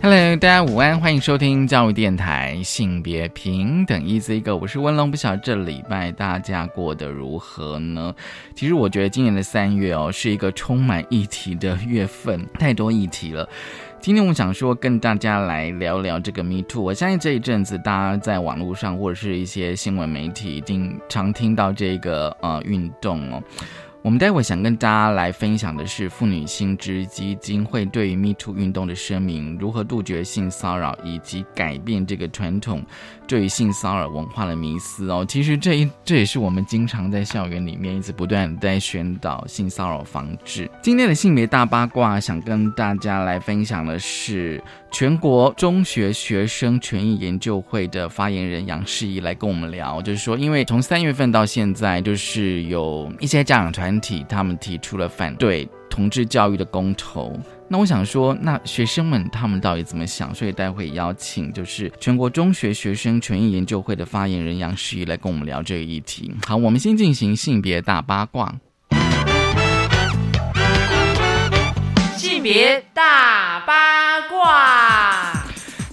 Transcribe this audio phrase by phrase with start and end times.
[0.00, 8.14] Hello，大家午安，欢迎收听教育电台性别平等 Easy Go，我是温龙，不晓得这礼拜大家过得如何呢？
[8.54, 13.48] 其实我觉得今年的三月哦，是一个充满议题的月份，太多议题了。
[14.00, 16.80] 今天我想说跟大家来聊聊这个 Me Too。
[16.80, 23.42] 我相信这一阵子大家在网络上或者是一些新闻媒体，一定常听到这个呃运动哦。
[24.00, 32.82] 我们待会想跟大家来分享的是妇女新知基金会对于 Me Too 运动的声明，如何杜绝性骚扰，以及改变这个传统
[33.28, 35.24] 对于性骚扰文化的迷思哦。
[35.28, 40.70] 其实这一这也是我们经常在校园里面一直不断在宣导性骚扰防治。
[40.80, 44.62] 今天的性别大八卦，想跟大家来分享的是
[44.92, 53.88] 全国中学学生权益研究会的发言人杨世仪来跟我们聊，就是说，因为从三月份到现在，就是有一些家长团。
[53.88, 57.40] 团体他们提出了反对同志教育的公投，
[57.70, 60.34] 那我想说，那学生们他们到底怎么想？
[60.34, 66.34] 所以待会邀请就是全国中学学生权益研究会的发言人杨世怡来跟我们聊这个议题。
[66.46, 68.54] 好，我们先进行性别大八卦。
[72.16, 75.44] 性别大八卦。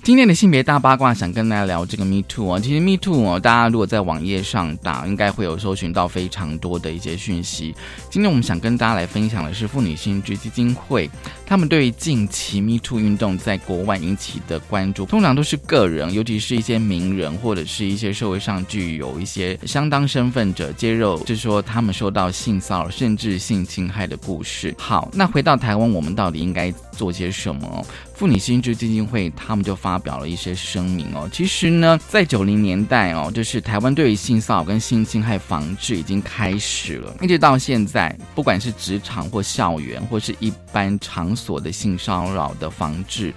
[0.01, 2.59] 今天的性别大八卦，想跟大家聊这个 Me Too 哦。
[2.59, 7.73] 其实 Me Too 哦，大家如果在网页上打，应该会有搜寻到非常多的一些讯息。
[8.11, 11.09] 今天我们想跟大家来分享的是妇女新知基金会，
[11.45, 24.73] 他们对于近期 Me Too 运动在国外引起的关注，通常都是个人，尤其是一些名人或者是一些社会上具有一些相当身份者揭露，就是说他们受到性骚扰甚至性侵害的故事。
[24.77, 27.85] 好，那回到台湾，我们到底应该做些什么？
[28.15, 31.29] 妇女新知基金会他们就发表了一些声明哦。
[31.33, 40.97] 其实呢，在九零年代哦，就是台湾对于性骚扰跟性侵害防治已经开始了，一直到现在，不管是职场或校园或是一般
[41.35, 43.33] 所的性骚扰的防治，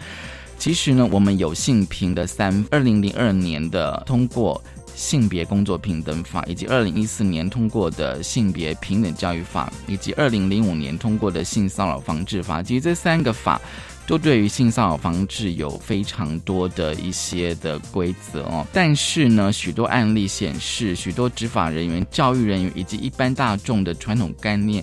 [0.59, 4.63] 其实呢，我们有性平的三二零零二年的通过
[4.95, 13.61] 性别工作平等法，以及二零一四年通过的性别平等教育法，以及二零零五年通过的性骚扰防治法，其实这三个法。
[14.09, 24.83] 都对于性骚扰防治有非常多的一些的规则哦，但是呢，许多案例显示，许多执法人员、教育人员以及一般大众的传统概念，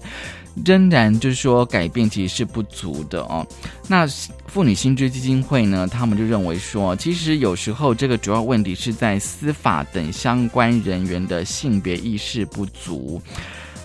[0.63, 3.45] 仍然就是说改变其实是不足的哦。
[3.87, 4.07] 那
[4.47, 13.21] 妇女薪资基金会呢，他们就认为说，其实有时候这个主要问题是在司法等相关人员的性别意识不足，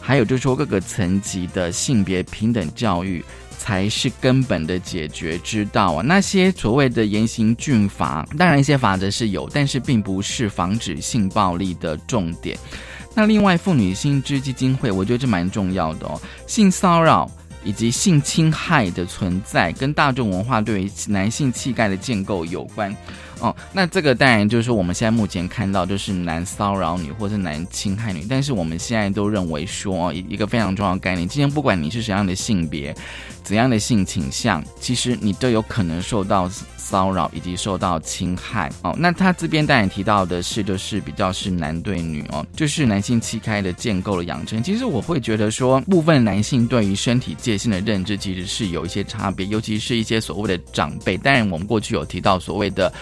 [0.00, 3.24] 还有就是说各个层级的性别平等教育。
[3.60, 6.02] 才是根本的解决之道啊！
[6.02, 12.58] 那些所谓的严刑峻法，当然一些法则是有，但是并不是防止性暴力的重点。
[13.20, 16.18] 那另外，妇女新知基金会，我觉得这蛮重要的哦。
[16.46, 17.30] 性骚扰
[17.62, 22.96] 以及性侵害的存在，跟大众文化对于男性气概的建构有关。
[23.40, 32.94] 哦，那这个当然就是说，我们现在目前看到就是男骚扰女或者男侵害女，但是我们现在都认为说，一个非常重要的概念，今天不管你是什么样的性别，
[33.42, 38.70] 怎样的性倾向，其实你都有可能受到骚扰以及受到侵害。
[38.82, 44.62] 哦，那他这边当然提到的是，就是比较是男对女哦，就是男性气概的建构的养成。
[44.62, 51.16] 其实我会觉得说，部分男性对于身体界限的认知其实是有一些差别，尤其是一些所谓的长辈。
[51.16, 52.92] 当然，我们过去有提到所谓的。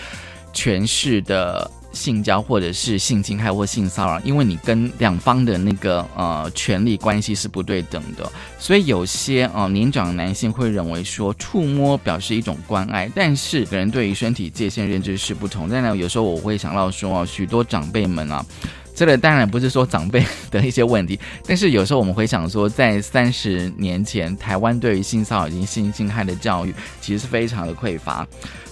[0.53, 15.69] 权势的性交或者是性侵害或性骚扰，因为你跟两方的那个呃权力关系是不对等的，所以有些啊年长男性会认为说触摸表示一种关爱，但是人对于身体界限认知是不同。
[15.69, 18.45] 但呢，有时候我会想到说，许多长辈们啊。
[18.95, 21.17] 这个当然不是说长辈 的一些问题，
[21.47, 28.27] 但是有时候我们会想说，在三十年前，台湾对于性骚扰以及性侵害的教育其实是非常的匮乏，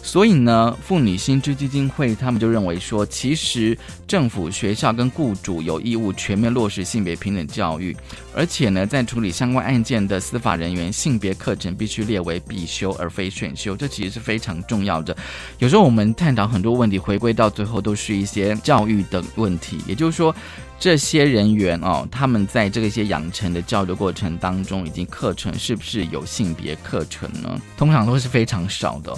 [0.06, 3.76] 所以呢，妇女新知基金会他们就认为说，其实
[4.06, 7.94] 政府、学校跟雇主有义务全面落实性别平等教育，
[8.34, 15.14] 而且呢，在处理相关案件的司法人员，性别课程必须列为必修而非选修，这其实是非常重要的。
[15.58, 20.16] 有时候我们探讨很多问题，回归到最后都是一些教育的问题，也就是。
[20.16, 20.34] 说
[20.80, 27.60] 这些人员哦，他们在这个一些养成的教育过程当中，以及课程是不是有性别课程呢？
[27.76, 29.14] 通常都是非常少的。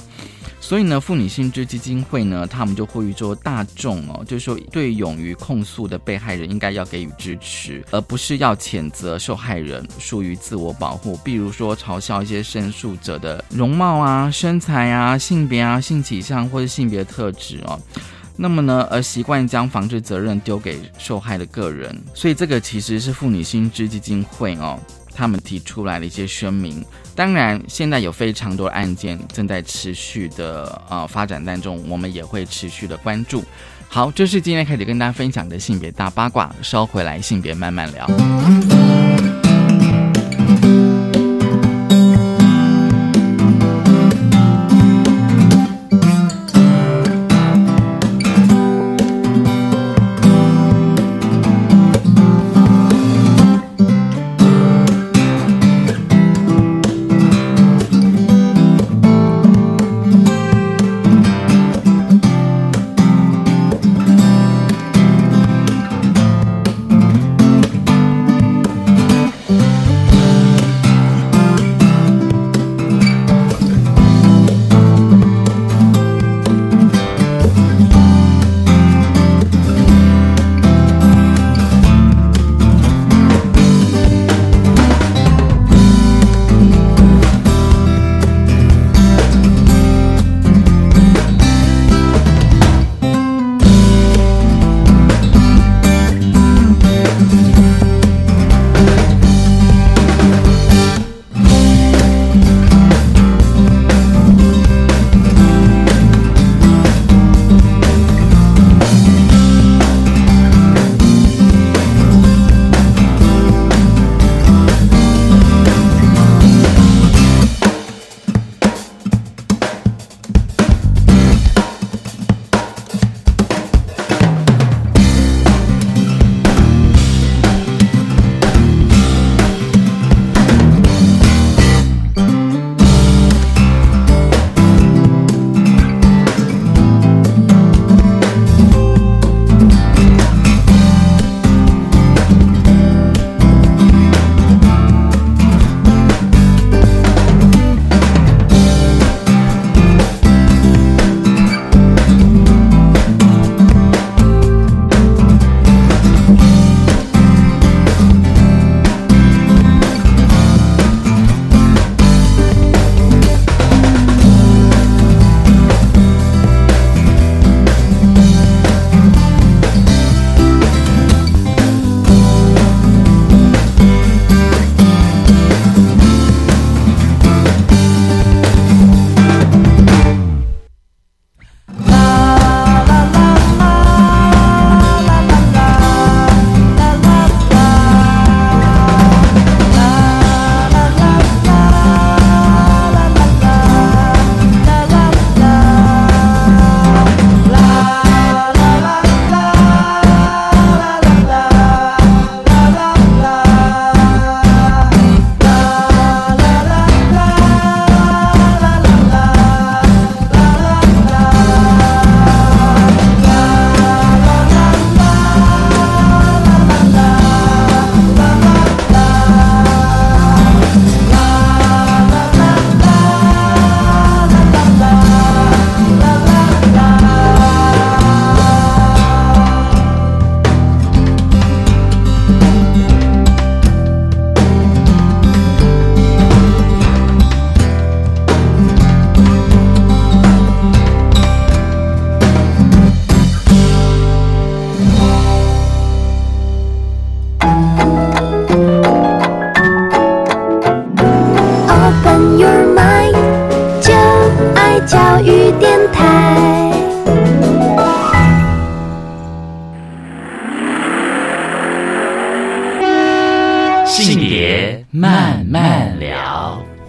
[0.68, 11.18] 所以呢，妇女心知基金会呢，他们就呼吁说，大众哦，就是说对勇于控诉的被害人，应该要给予支持，而不是要谴责受害人，属于自我保护。
[11.24, 17.80] 比如说嘲笑一些申诉者的容貌啊、身材啊、性别啊、性取向或者性别特质哦。
[18.36, 24.78] 那么呢，而习惯将防治责任丢给受害的个人，所以这个其实是妇女心知基金会哦。
[25.18, 26.84] 他们提出来的一些声明，
[27.16, 33.42] 当然现在有非常多案件正在持续的呃发展当中，我们也会持续的关注。
[33.88, 38.97] 好，这是今天开始跟大家分享的性别大八卦，稍回来性别慢慢聊。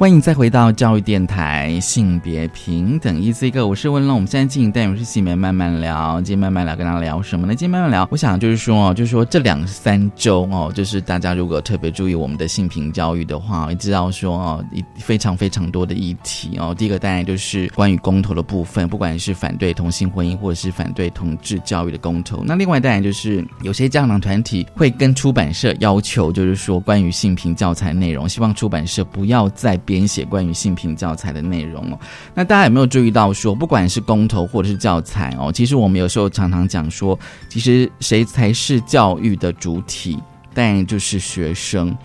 [0.09, 4.15] 欢迎再回到教育电台，性别平等一 C 个，我是文龙。
[4.15, 7.53] 我们现在进行单元是性别慢慢聊，今天慢慢聊，跟大家聊什么呢？
[7.53, 16.73] 今天慢慢聊，我想就是说哦，就是说这两三周哦，就是大家如果特别注意我们的性平教育的话，也知道说哦，一非常非常多的议题哦。
[16.75, 22.43] 第一个当然就是关于公投的部分，不管是反对同性婚姻，或者是反对同志教育的公投。
[22.43, 29.79] 那另外当然就是有些家长团体会跟出版社要求，就是说关于性平教材内容，希望出版社不要再。
[29.85, 31.99] 编写关于性平教材的内容哦。
[32.33, 40.17] 那大家有没有注意到说，不管是公投或者是教材哦，其实我们有时候常常讲说，其实谁才是教育的主体？
[40.53, 41.95] 但就是学生。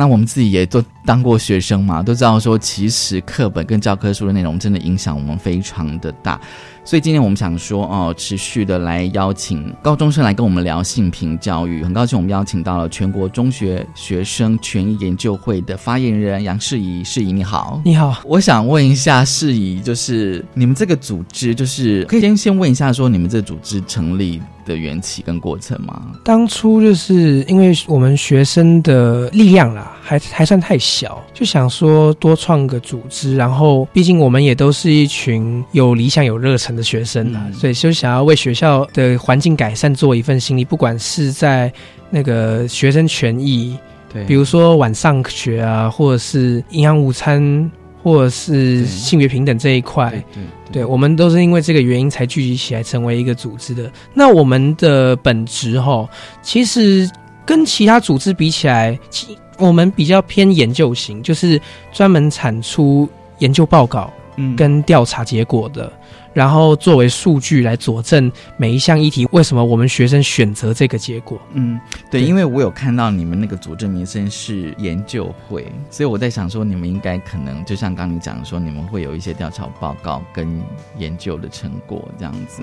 [0.00, 6.40] 那我们自己也都当过学生嘛，都知道说，其实课本跟教科书的内容真的影响我们非常的大。
[6.86, 11.84] 所以今天我们想说，哦，持续的来邀请高中生来跟我们聊性平教育。
[11.84, 17.04] 很高兴我们邀请到了全国中学学生权益研究会的发言人杨世仪。
[17.04, 18.22] 世仪你好，你好。
[18.24, 24.40] 我想问一下世仪，就是你们这个组织，就是可以先先问一下，说你们这组织成立
[24.70, 26.12] 的缘起跟过程吗？
[26.24, 33.36] 当初就是因为我们学生的力量啦，还还算太小，就想说多创个组织。
[33.36, 36.70] 然后，毕竟我们也都是一群有理想、有热忱。
[36.70, 41.72] 的学生啊，所以就想要为学校的环境改善做一份心力，不管是在
[42.10, 43.76] 那个学生权益，
[44.12, 47.68] 对，比如说晚上学啊，或者是营养午餐，
[48.02, 50.42] 或者是性别平等这一块，对，
[50.72, 53.90] 对我们都是因为这个原因才聚集起来成为一个组织的。
[54.14, 56.08] 那我们的本职哈，
[56.42, 57.10] 其实
[57.44, 61.60] 跟其他组织比起来，其我们比较偏研究型，就是
[61.92, 65.92] 专门产出研究报告，嗯，跟调查结果的。
[66.32, 71.40] 然后作为数据来佐证每一项议题，为什么我们学生选择这个结果？
[71.54, 80.62] 嗯，对，因为我有看到你们那个组织名称是研究会，所以我在想说，你们应该可能就像刚你讲说，你们会有一些调查报告跟
[80.98, 82.62] 研究的成果这样子。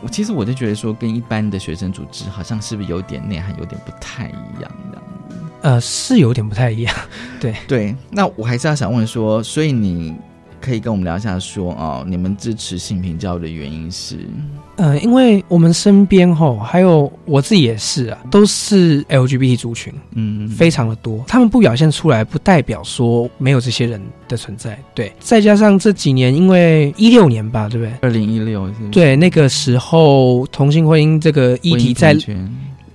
[0.00, 5.36] 我其实我就觉得说，跟一般的学生组织好像是不是有点内涵有点不太一样这样子？
[5.62, 6.94] 呃，是有点不太一样。
[7.40, 10.14] 对对，那我还是要想问说，所以你。
[10.60, 14.18] 可以跟我们聊一下，说哦，你们支持性平教育的原因是？
[14.76, 21.24] 呃，因为我们身边吼，还有我自己也是啊，都是 LGBT 族群，嗯，非常的多。
[21.26, 24.78] 他们不表现出来，不代表说没有这些人的存在。
[24.94, 27.92] 对，再加上这几年，因为一六年吧，对不对？
[28.02, 32.16] 二零一六，对，那个时候同性婚姻这个议题在。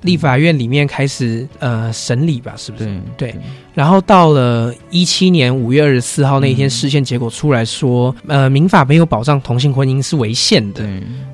[0.04, 2.90] 立法院里面开始呃审理吧，是不是？
[3.18, 3.36] 对。
[3.74, 10.84] 然后到了一七年五月二十四号那一天，事件结果出来说，呃，民法没有保障同性婚姻是违宪的。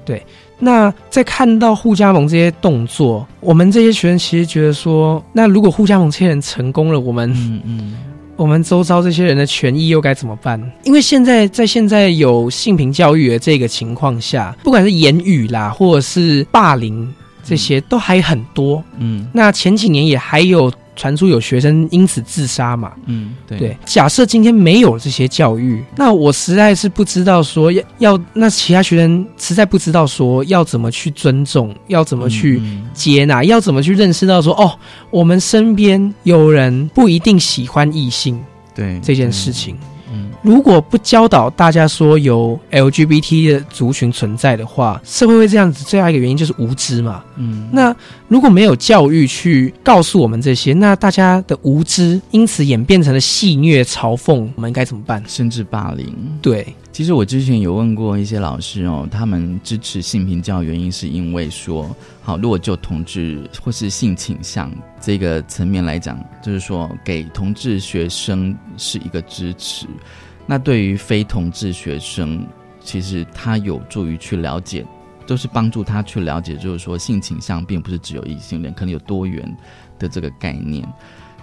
[0.05, 0.23] 对。
[0.61, 7.97] 那在看到互加盟这些动作，我们这些学生其实觉得说，那如果互加盟这些人成功了，我们嗯嗯，
[8.35, 10.61] 我们周遭这些人的权益又该怎么办？
[10.83, 17.13] 因为现在在现在有性平教育的这个情况下，不管是言语啦，或者是霸凌。
[17.49, 23.75] 这些都还很多，嗯，那前几年也还有传出有学生因此自杀嘛，嗯，对。
[23.85, 32.61] 假设今天没有这些教育，那我实在是不知道说要要，那其他学生实在不知道说要怎么去尊重，要怎么去
[32.93, 34.77] 接纳，要怎么去认识到说哦，
[35.09, 38.39] 我们身边有人不一定喜欢异性，
[38.75, 39.77] 对这件事情。
[40.41, 45.83] 如果不教导大家说有 LGBT 的族群存在的话，社会会这样子。
[45.83, 47.23] 最大一个原因就是无知嘛。
[47.37, 47.95] 嗯，那
[48.27, 55.23] 如果没有教育去告诉我们这些，那大家的无知因此演变成了戏谑、嘲讽，我们该怎么办？
[55.27, 56.13] 甚至霸凌。
[56.41, 69.87] 对，其实我之前有问过一些老师哦，他们支持性平教原因是因为说，好，如果就同志或是性倾向这个层面来讲，就是说给同志学生是一个支持。
[70.45, 72.45] 那对于非同志学生，
[72.81, 74.85] 其实他有助于去了解，
[75.25, 79.57] 都是帮助他去了解，就是说性倾向并不是只有异性恋，可能有多元
[79.97, 80.85] 的这个概念，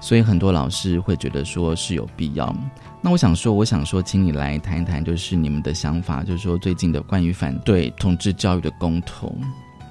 [0.00, 2.54] 所以很多老师会觉得说是有必要。
[3.00, 9.34] 那我想说，我想说，请你来谈一谈，就是你们的想法，就是说最近的关于反对同志教育的公投，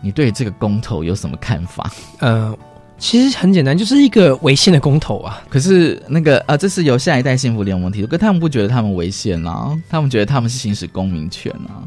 [0.02, 1.92] 你对这个公投有什么看法？
[2.20, 2.58] 呃。
[2.98, 5.44] 其实很简单，就是一个违宪的公投啊。
[5.50, 11.84] 可是那个啊，这是由下一代幸福联盟提出，可他们不觉得他们违宪啊，他们觉得他们是行使公民权啊。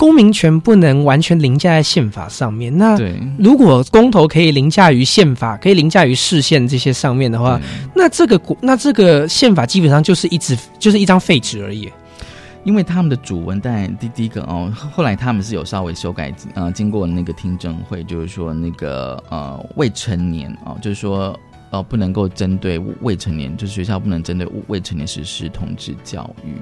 [0.00, 2.74] 公民权不能完全凌驾在宪法上面。
[2.78, 2.98] 那
[3.38, 7.60] 如果公投可以凌驾于宪法，可以凌驾于市县这些上面的话，
[7.94, 11.92] 那这个国那这个宪法基本上就是一纸就是一张废纸而已。
[12.64, 21.38] 因为他们的主文，但第第一个哦，后来他们是有稍微修改，呃，经过那个听证会，就是说那个呃未成年哦，就是说
[21.68, 26.54] 呃不能够针对未成年，就是学校不能针对未成年实施同志教育。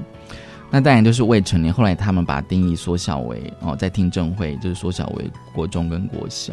[0.71, 6.53] 那当然就是未成年，后来他们把定义缩小为哦，在听证会就是缩小为国中跟国小。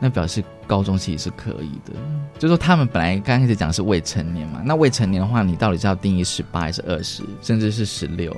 [0.00, 1.92] 那表示高中其实是可以的，
[2.38, 8.36] 就说他们本来刚开始讲是未成年嘛，那未成年的话，你到底是要定义十八还是二十，甚至是十六？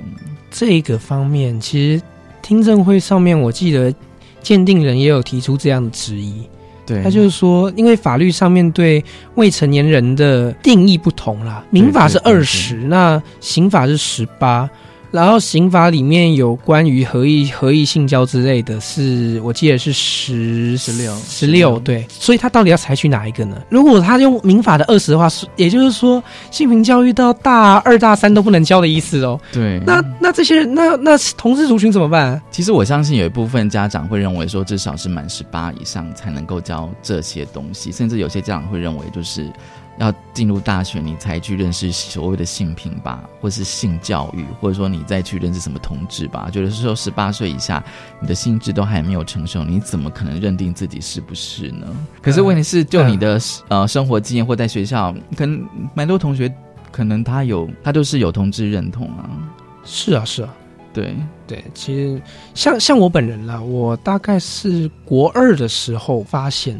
[0.51, 2.01] 这个方面，其实
[2.41, 3.93] 听证会上面我记得
[4.41, 6.47] 鉴定人也有提出这样的质疑，
[6.85, 9.03] 对，他就是说，因为法律上面对
[9.35, 14.69] 未成年人的定义不同啦，民法是二十，那刑法是十八。
[15.11, 23.61] 然后刑法里面有关于合意合意性交之类的，是我记得是十十六十六对，所以他到底要采取哪一个呢？
[23.69, 26.21] 如果他用民法的二十的话，是也就是说
[26.51, 29.39] 性平教育到大二大三都不能教的意思哦。
[29.51, 32.41] 对，那那这些人那那同志族群怎么办？
[32.51, 39.51] 其实我相信有一部分家长会认为说，至少是满十八以上才能够教这些东西，甚至有些家长会认为就是。
[39.99, 46.49] 要进入大学，你才去认识所谓的性平吧，或是性教育，或者说你再去认识什么同志吧。
[46.51, 47.83] 觉得是说十八岁以下，
[48.21, 51.87] 你的心智都还没有成熟，你怎么可能认定自己是不是呢？
[52.21, 53.39] 可是问题是，就你的
[53.69, 56.53] 呃生活经验或在学校，可能蛮多同学
[56.91, 59.29] 可能他有他就是有同志认同啊。
[59.83, 60.53] 是啊，是啊，
[60.93, 61.15] 对
[61.47, 62.21] 对，其实
[62.53, 66.79] 像像我本人啦，我大概是国二的时候发现。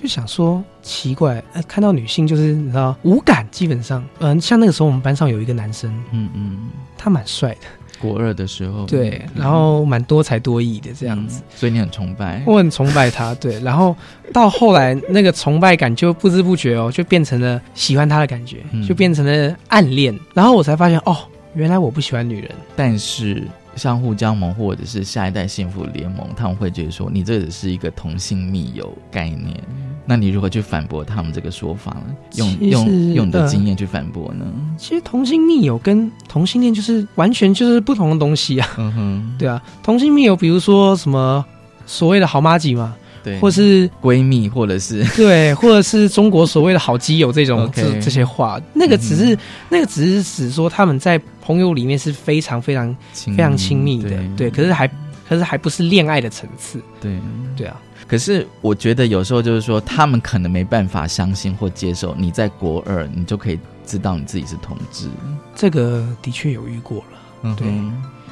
[0.00, 7.66] 就想说奇怪，呃，看到女性就是你知道无感，基本上，嗯，像那个时候我们班上有一个男生，嗯嗯，他蛮帅的，
[8.00, 13.96] 国二的时候，对，然后蛮多才多艺的这样子，所以你很崇拜，我很崇拜他，对，然后
[14.32, 21.16] 到后来那个崇拜感就不知不觉哦，就变成了喜欢他的感觉，就变成了暗恋，然后我才发现哦，
[21.54, 23.42] 原来我不喜欢女人，但是。
[23.78, 29.58] 相互加盟，或者是下一代幸福联盟，他们会觉得说你这只是一个同性密友概念。
[30.04, 32.16] 那你如何去反驳他们这个说法呢？
[32.34, 34.44] 用用用你的经验去反驳呢？
[34.76, 38.68] 其实同性密友跟同性恋就是完全就是不同的东西啊。
[38.78, 41.44] 嗯哼，对啊，同性密友，比如说什么
[41.86, 42.96] 所谓的好妈吉嘛。
[43.40, 49.36] 或是闺蜜，或者是 对，或者是中国所谓的好基友这种这这些话，那个只是
[49.68, 54.88] 那个只是指说他们在朋友里面是非常非常非常亲密的，对，可是还
[55.28, 57.12] 可是还不是恋爱的层次，对。
[57.56, 57.76] 对啊。
[58.06, 65.08] 可是我觉得有时候就是说，他们可能没办法相信或接受你在国二，你就可以知道你自己是同志，
[65.54, 67.04] 这个的确有遇过
[67.42, 67.66] 了，对，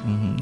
[0.05, 0.35] 嗯。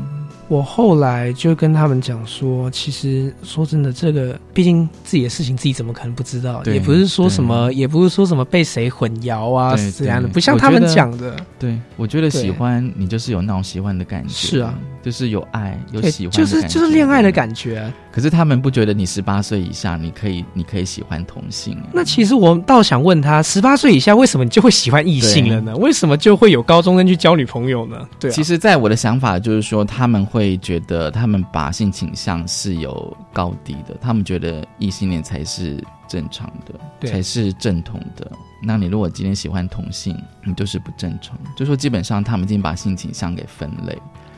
[0.47, 6.63] 我后来就跟他们讲说，其实说真的，这个毕竟自己的事情，自己怎么可能不知道？
[6.65, 11.35] 也不是说什么，也不是说什么被谁混淆啊，这样的，不像他们讲的。
[11.57, 17.91] 对，我觉得喜欢你就是有那种喜欢的感觉，是啊，就是有爱，有喜欢，就是就是恋爱的感觉。
[18.11, 21.77] 可是他们不觉得你十八岁以下，你可以，你可以喜欢同性。
[21.91, 25.75] 那其实我倒想问他，十八岁以下为什么你就会喜欢异性了呢？
[25.75, 27.97] 为什么就会有高中生去交女朋友呢？
[28.19, 38.29] 对，其实，在我的想法就是说，他们会觉得他们把性倾向是有高低的，他们觉得异性恋才是正常的，才是正统的。
[38.61, 41.39] 那你如果今天喜欢同性，你就是不正常。
[41.55, 43.97] 就说基本上，他们已经把性倾向给分类。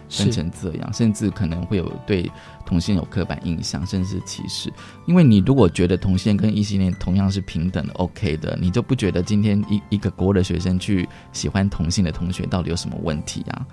[0.10, 2.32] 分成这样，甚至可能会有对
[2.66, 4.72] 同性有刻板印象，甚至歧视。
[5.06, 13.66] 因为你如果觉得同性跟异性恋同样是平等的、OK 的，你就不觉得今天一一个国的学生去喜欢同性的同学到底有什么问题啊？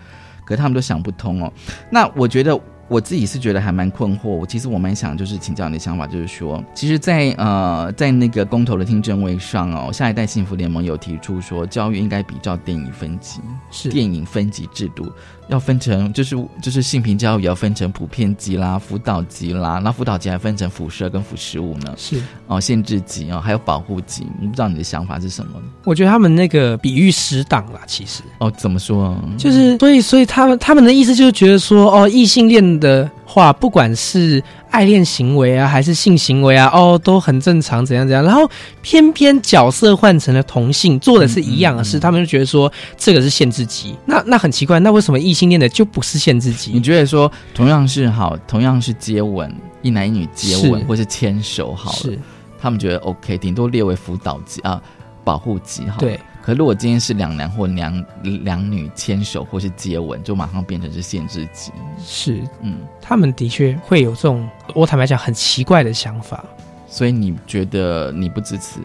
[0.45, 1.53] 可他们都想不通哦。
[1.91, 2.59] 那我觉得。
[2.87, 4.29] 我自己是觉得还蛮困惑。
[4.29, 15.11] 我其实我蛮想就是请教你的想法，就是说，其实，在呃在那个公投的听证会上哦，下一代幸福联盟有提出说，教育应该比照电影分级，是电影分级制度，
[15.49, 24.27] 要分成就是就是性平教育要分成普遍级啦、辅导级啦，那辅导级还分成辐射跟辅食物呢，是哦限制级哦，还有保护级。
[24.41, 25.53] 我不知道你的想法是什么？
[25.85, 29.17] 我觉得他们那个比喻失当啦，其实哦怎么说？
[29.39, 32.65] 就是所以所以他们他们的意思就是觉得说哦异性恋。
[32.81, 34.43] 的话，不管是
[34.75, 38.25] 爱恋行为啊，还是性行为啊，哦，都很正常，怎样怎样。
[38.25, 38.51] 然后
[38.83, 43.95] 偏偏角色换成了同性，做的是一样的事，他们就觉得说这个是限制级。
[44.05, 46.73] 那那很奇怪，那为什么异性恋的就不是限制级？
[46.73, 52.17] 你觉得说同样是好，同样是接吻，一男一女接吻或是牵手好了，
[52.61, 54.83] 他们觉得 OK，顶多列为辅导级啊，
[55.23, 55.99] 保护级好。
[56.01, 56.19] 对。
[56.45, 61.73] 可如果今天是两男或两两女牵手或是接吻，就马上变成是限制级。
[61.99, 66.45] 是，嗯，他们的确会有这种，我坦白讲很奇怪的想法。
[66.87, 68.79] 所以你觉得你不支持？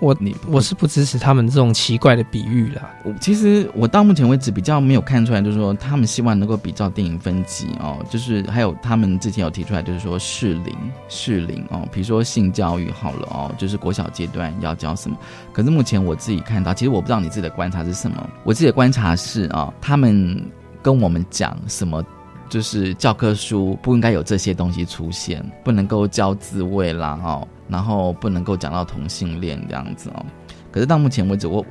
[0.00, 2.90] 我你我是不支持他们这种奇怪的比喻啦。
[3.04, 10.74] 我其实我到目前为止比较没有看出来，就是说他们希望能够比照电影分级哦，就是还有他们之前有提出来，就是说适龄
[11.08, 15.16] 适龄哦，比如说性教育好了哦，就是国小阶段要教什么。
[15.52, 18.28] 可是目前我自己看到，其实我不知道你自己的观察是什么。
[18.42, 20.42] 我自己的观察是啊，他们
[20.82, 22.02] 跟我们讲什么，
[22.48, 27.46] 就是教科书不应该有这些东西出现，不能够教自慰啦哦。
[27.70, 30.26] 然后不能够讲到同性恋这样子哦，
[30.72, 31.64] 可是到目前为止，我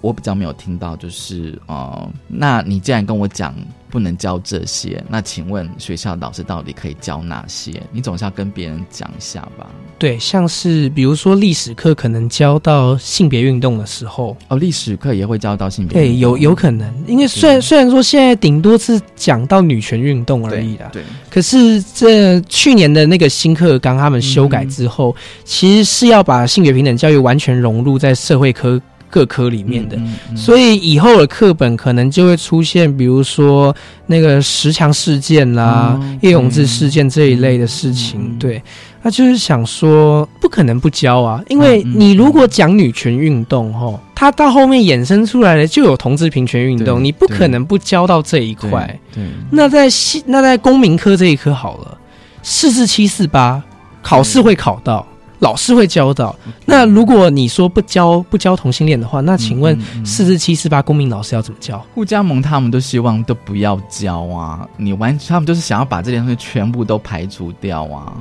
[0.00, 3.54] 我比较没有听到，就是哦，那你既然跟我讲
[3.94, 7.80] 不能教这些，那请问学校老师到底可以教哪些？
[7.92, 9.70] 你总是要跟别人讲一下吧。
[9.96, 15.94] 对，像是比如说历史课可能教到性别运动的时候，哦，历史课也会教到性别。
[15.94, 21.04] 对，有有可能，因为虽然虽然说现在顶多是讲到女权运动而已啦，对。
[21.30, 28.82] 可是这去年的那个新课纲他们修改之后，其实是要把性别平等教育完全融入在社会科。
[29.14, 29.96] 各科里面的，
[30.34, 33.72] 所以以后的课本可能就会出现，比如说
[34.08, 38.36] 那个十强事件啦、叶永志事件这一类的事情。
[38.40, 38.60] 对，
[39.02, 48.98] 那就是想说，不可能不教啊，因为你如果讲女权运动，吼，它到后面衍生出来的就有同志平权运动，你不可能不教到这一块。
[49.14, 49.22] 对，
[49.52, 49.86] 那在
[50.26, 51.96] 那在公民科这一科好了，
[52.42, 53.62] 四四七四八
[54.02, 55.06] 考试会考到。
[55.44, 56.34] 老师会教到。
[56.64, 61.84] 那如果你说不教不教同性恋的话，那请问四至七四八公民老师要怎么教？
[61.94, 64.66] 顾家盟他们都希望都不要教啊！
[64.78, 68.16] 你完他们就是想要把这些东西全部都排除掉啊，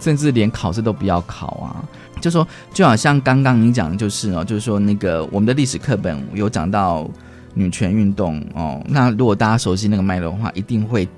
[0.00, 1.82] 甚至连考试都不要考啊！
[2.20, 7.08] 就说就好像刚刚你讲的就是哦，就是说那个我们的历史课本有讲到
[7.54, 11.08] 女权运动哦，那如果大家熟悉那个脉络的话，一定会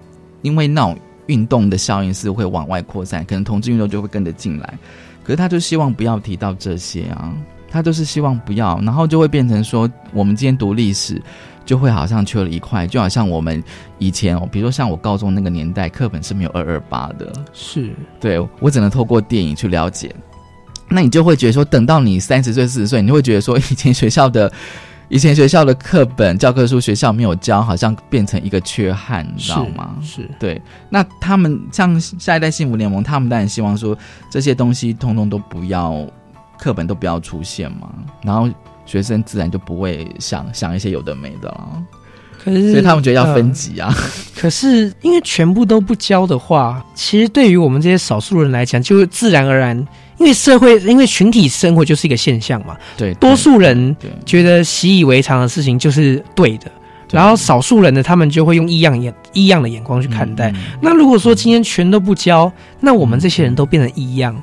[0.40, 4.78] 因为那种运动的效应是会往外扩散，可能同志运动就会跟着进来。
[5.28, 7.34] 可是他就希望不要提到这些啊，
[7.70, 11.20] 他就是希望不要，然后就会变成说，我们今天读历史，
[11.66, 13.62] 就会好像缺了一块，就好像我们
[13.98, 20.10] 以前，哦，比如说像我高中那个年代，课本是没有二二八的，是对我只能透过电影去了解，
[20.88, 24.50] 那你就会觉得说，等到你三十岁、四十岁，你会觉得说，以前学校的。
[25.08, 29.96] 以前学校的课本教科书学校没有教，好像变成一个缺憾，你知道吗？
[30.02, 30.60] 是对。
[30.90, 33.96] 那他们像下一代幸福联盟，他们当然希望说
[34.30, 36.06] 这些东西通通都不要，
[36.58, 37.88] 课本都不要出现嘛，
[38.22, 38.48] 然后
[38.84, 41.82] 学生自然就不会想想一些有的没的了。
[42.44, 43.92] 可是，所以他们觉得要分级啊。
[44.36, 49.86] 可是，因为全部都不教的话，其实对于我们这些少数人来讲，就自然而然，
[50.18, 52.76] 因为社会，因为群体生活就是一个现象嘛。
[52.96, 56.70] 对，多数人觉得习以为常的事情就是对的，
[57.10, 60.52] 然后少数人呢，他们就会用异样眼异样的眼光去看待。
[60.80, 64.34] 那如果说今天全都不教，那我们这些人都变成异样，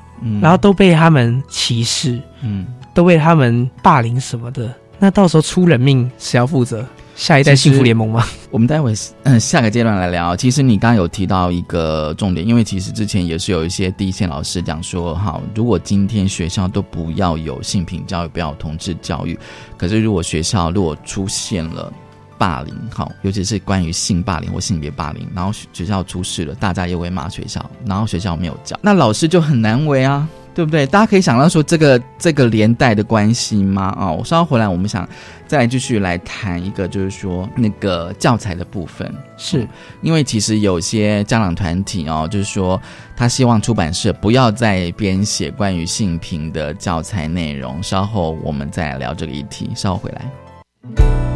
[0.41, 6.85] 然后都被他们歧视，嗯，都被他们霸凌什么的，那到时候出人命谁要负责？
[7.15, 8.25] 下一代幸福联盟吗？
[8.51, 10.35] 我们待会嗯下个阶段来聊。
[10.35, 19.37] 其实你刚刚有提到一个重点，因为其实之前也是有一些第一线老师讲说，好，如果今天学校都不要有性平教育，不要同志教育，
[19.77, 21.91] 可是如果学校如果出现了
[22.37, 30.27] 霸凌，好，尤其是关于性霸凌或性别霸凌，然后学校出事了，大家又会骂学校，然后学校没有教，那老师就很难为啊。
[30.55, 30.87] 对不对？
[30.87, 33.93] 大家可以想到说这个这个连带的关系吗？
[33.99, 35.07] 啊，我稍后回来，我们想
[35.45, 39.67] 再来继续来谈一个，就是说那个教材的部分，是
[40.01, 42.81] 因为其实有些家长团体哦，就是说
[43.17, 47.83] 他希望出版社不要再编写关于性平的教材内容。
[47.83, 49.69] 稍后我们再来聊这个议题。
[49.75, 51.34] 稍后回来。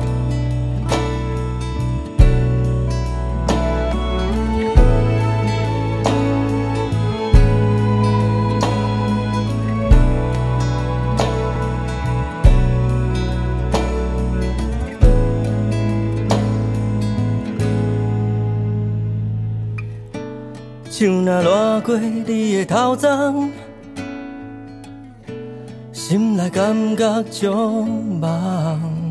[21.00, 23.50] 像若掠过你的头鬃，
[25.94, 29.10] 心内感觉足梦，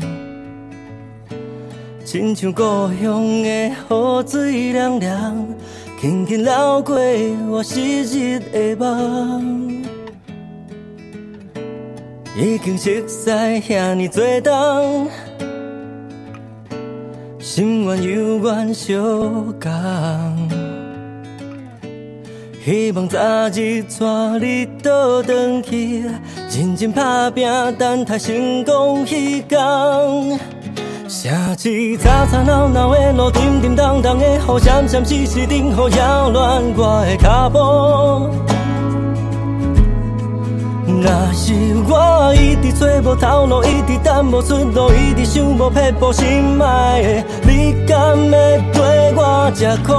[2.05, 2.61] 亲像故
[3.01, 3.73] 乡的雨
[4.27, 5.47] 水凉凉，
[5.99, 6.95] 轻轻流过
[7.49, 9.83] 我昔日的梦。
[12.37, 15.07] 已经熟悉遐尼多冬，
[17.39, 18.95] 心愿犹原相
[19.59, 20.58] 共。
[22.69, 23.17] 希望早
[23.49, 26.03] 日带你倒转去，
[26.51, 27.43] 认真打拼，
[27.79, 29.59] 等待成功迄天。
[31.07, 37.57] 城市吵吵闹闹的路，沉沉重重的雨，闪闪烁烁灯雨扰乱我的脚步。
[41.01, 41.53] 若是
[41.89, 49.91] 我一直找无头路，一直等无出路，一直想无撇步，心爱的你敢会对我这苦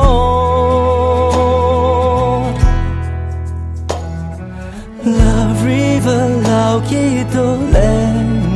[6.11, 7.39] ？Love river 流去都
[7.71, 7.79] 连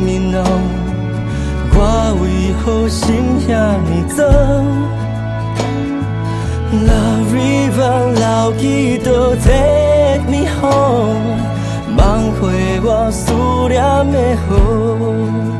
[0.04, 0.42] 绵浓，
[1.72, 1.78] 我
[2.20, 2.24] 为
[2.60, 3.04] 何心
[3.46, 4.18] 遐尼脏
[6.72, 8.24] ？Love river 流
[8.58, 11.38] 去都 take me home，
[11.96, 13.32] 梦回我思
[13.68, 14.18] 念的
[14.50, 15.53] 雨。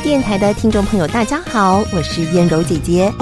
[0.00, 3.12] 电台的听众朋友，大家好，我是燕柔姐姐。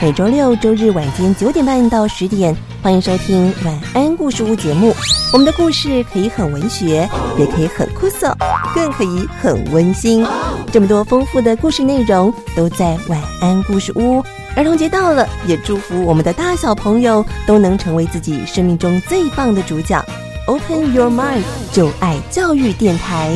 [0.00, 4.94] 每周六、周日晚间九点半到十点，欢迎收听《晚安故事屋》节目。
[5.32, 7.08] 我们的故事可以很文学，
[7.38, 8.34] 也可以很酷涩，
[8.74, 10.26] 更可以很温馨。
[10.72, 14.20] 这么多丰富的故事内容都在《晚安故事屋》。
[14.56, 20.02] 儿童节到了，也祝福我们的大小朋友都能成为自己生命中最棒的主角。
[20.46, 23.34] Open your mind，就爱教育电台。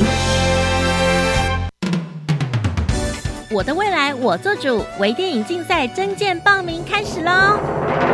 [3.50, 7.58] 我的未来我做主，微电影竞赛征件报名开始喽！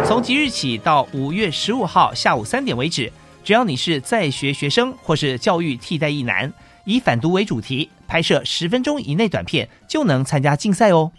[0.07, 6.53] 从即日起到五月十五号下午三点为止，只要你是在学学生或是教育替代役男，
[6.85, 11.11] 以反毒为主题，拍摄十分钟以内短片，就能参加竞赛哦。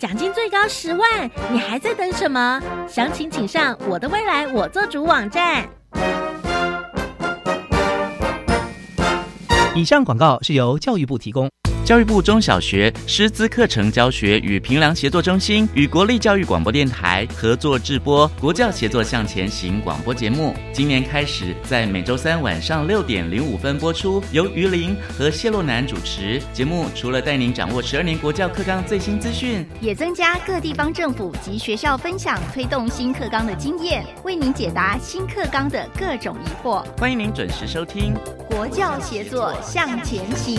[0.00, 2.62] 奖金最高十万，你还在等什么？
[2.88, 5.68] 详情请上我的未来我做主网站。
[9.74, 11.50] 以上广告是由教育部提供。
[11.88, 26.38] 教育部中小学师资课程教学与评量协作中心与国立教育广播电台合作制播《国教协作向前行》广播节目，今年开始在每周三晚上六点零五分播出，由于林和谢洛南主持。
[26.52, 36.84] 节目除了带您掌握十二年国教课纲最新资讯，也增加各地方政府及学校分享推动新课纲的经验，为您解答新课纲的各种疑惑。
[36.98, 38.12] 欢迎您准时收听
[38.54, 40.58] 《国教协作向前行》。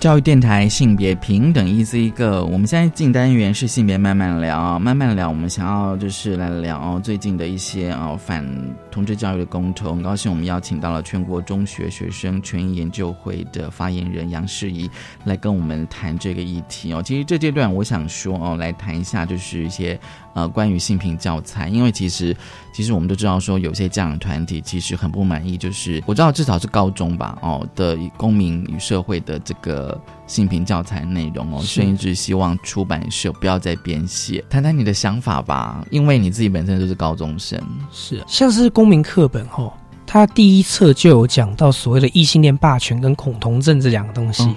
[0.00, 5.28] 教育电台性别平等意思一个，我们现在进单元是性别慢慢聊，慢慢聊。
[5.28, 8.42] 我们想要就是来聊最近的一些啊反
[8.90, 9.92] 同志教育的公投。
[9.92, 14.90] 很高兴我们邀请到了全国中学学生权益研究会的发言人杨世怡
[15.24, 17.02] 来跟我们谈这个议题哦。
[17.02, 20.00] 其实这阶段我想说哦，来谈一下就是一些。
[20.32, 22.36] 呃，关于性平教材，因为其实
[22.72, 34.44] 其实我们都知道，说有些家长团体其实很不满意，就是我知道至少是高中吧，哦的公民与社会的这个性平教材内容哦，甚至希望出版社不要再编写。
[34.48, 38.22] 谈谈你的想法吧，因为你自己本身就是高中生，是。
[38.26, 39.72] 像是公民课本哦，
[40.06, 44.48] 他第一册就有讲到所谓的异性恋霸权跟恐同症这两个东西，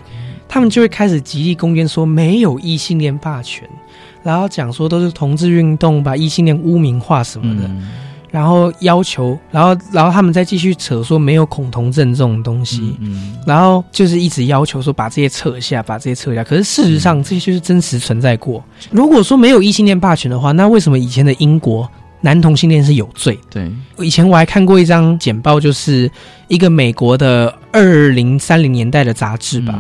[0.48, 3.68] 他们就会开始极力攻坚说没有异性恋霸权。
[4.24, 7.70] 然后讲说都是同志运动把异性恋污名化什么的，
[8.32, 12.98] 然后要求，然后然后他们再继续扯说没有恐同症这种东西，
[13.46, 16.44] 然后就是一直要求说把这些撤下，把这些撤下。
[16.44, 18.64] 可是事实上这些就是真实存在过。
[18.90, 21.88] 如果说没有异性恋霸权的话，那为什么以前的英国
[22.22, 23.38] 男同性恋是有罪？
[23.52, 26.10] 对，以前我还看过一张简报，就是
[26.48, 29.80] 一个美国的二零三零年代的杂志吧，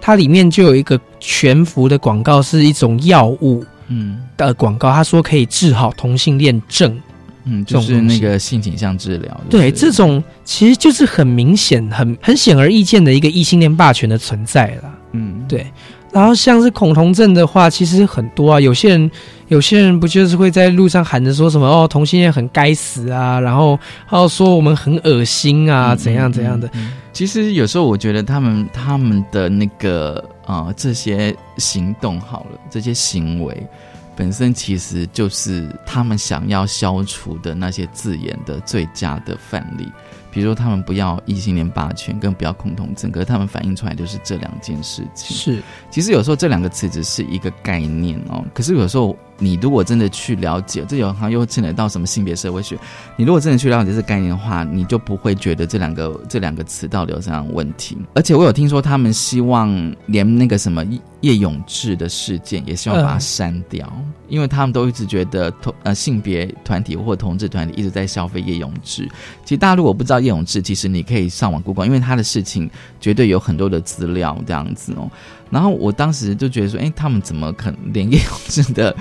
[0.00, 3.64] 它里面就有一个全幅的广告，是一种药物。
[3.88, 6.98] 嗯的广告，他说可以治好同性恋症，
[7.44, 9.40] 嗯，就是那个性倾向治疗。
[9.48, 14.94] 对，这种其实就是很明显、很很显而易见的一个异性恋霸权的存在了。
[15.12, 15.66] 嗯，对。
[16.12, 19.10] 然后像是恐同症的话，其实很多啊，有些人
[19.48, 26.70] 有些人不就是会在路上喊着说什么哦，同性恋很该死啊，然后还有说我们很恶心啊，怎样怎样的。
[27.12, 30.24] 其实有时候我觉得他们他们的那个。
[30.46, 33.66] 啊，这些行动好了，这些行为
[34.14, 39.92] 本身其实就是他们想要消除的那些字眼的最佳的范例。
[40.36, 45.34] 比如说，他们不要异性恋霸权，更不要恐同症，可是他们反映出来就是这两件事情。
[45.34, 49.16] 是，其实有时候这两个词只是一个概念哦，可是有时候。
[49.38, 52.74] 你如果真的去了解，这有好像又牵扯到什么性别社会学。
[53.16, 57.98] 你如果真的去了解这概念的话，你就不会觉得这两个这两个词到底有什么样的问题。
[58.14, 60.82] 而且我有听说，他们希望连那个什么
[61.20, 63.86] 叶永志的事件也希望把它删掉，
[64.28, 69.06] 因为他们都一直觉得同呃性别团体或同志团体一直在消费叶永志。
[69.44, 75.10] 其实大家如果不知道叶永志，其实你可以上网 Google，因为他的事情绝对有很多的资料这样子哦。
[75.50, 78.94] 然后我当时就觉得说，哎，他们怎么可能连叶永志的？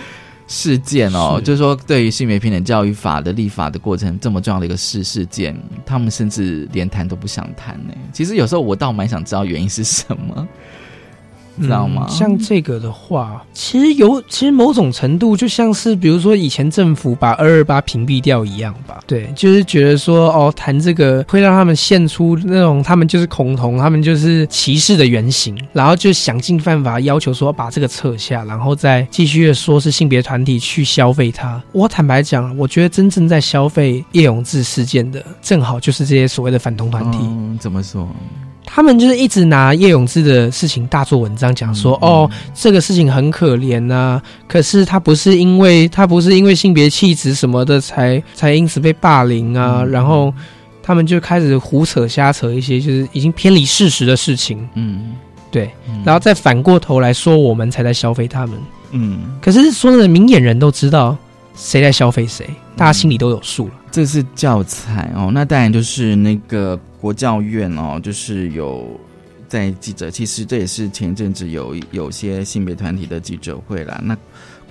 [0.48, 7.94] 事件哦，就是说对于性别平等教育法的立法的过程这么重要的一个事事件，他们甚至连谈都不想谈呢。
[8.14, 10.48] 其实有时候我倒蛮想知道原因是什么。
[11.62, 12.08] 知道吗？
[12.10, 19.00] 像这个的话，其实有，其实某种程度就像是，比如说以前政府把二二八屏蔽掉一样吧。
[19.08, 31.62] 对，就是觉得说，哦，谈这个会让他们现出那种他们就是恐同，他们就是歧视的原型，然后就想尽办法要求说把这个撤下，然后再继续的说是性别团体去消费它。
[31.72, 37.18] 我坦白讲，我觉得真正在消费叶永志事件的，正好就是这些所谓的反同团体。
[37.22, 38.08] 嗯，怎么说？
[38.76, 44.22] 他们就是一直拿叶永志的事情大做文章，讲说哦，这个事情很可怜呐。
[44.50, 49.82] 可是他不是因为他不是因为性别气质什么的才才因此被霸凌啊。
[49.82, 50.34] 然后
[50.84, 54.68] 他们就开始胡扯瞎扯一些就是已经偏离事实的事情。
[54.74, 55.14] 嗯，
[55.50, 55.72] 对。
[56.04, 58.60] 然后再反过头来说，我们才在消费他们。
[58.92, 61.18] 嗯，可是说的明眼人都知道
[61.56, 63.74] 谁在消费谁，大家心里都有数了。
[63.92, 66.80] 这是教材哦，那当然就是那个。
[67.06, 69.00] 国教院哦，就是有
[69.48, 74.02] 在记者，其实这也是前阵子有有些性别团体的记者会啦。
[74.04, 74.18] 那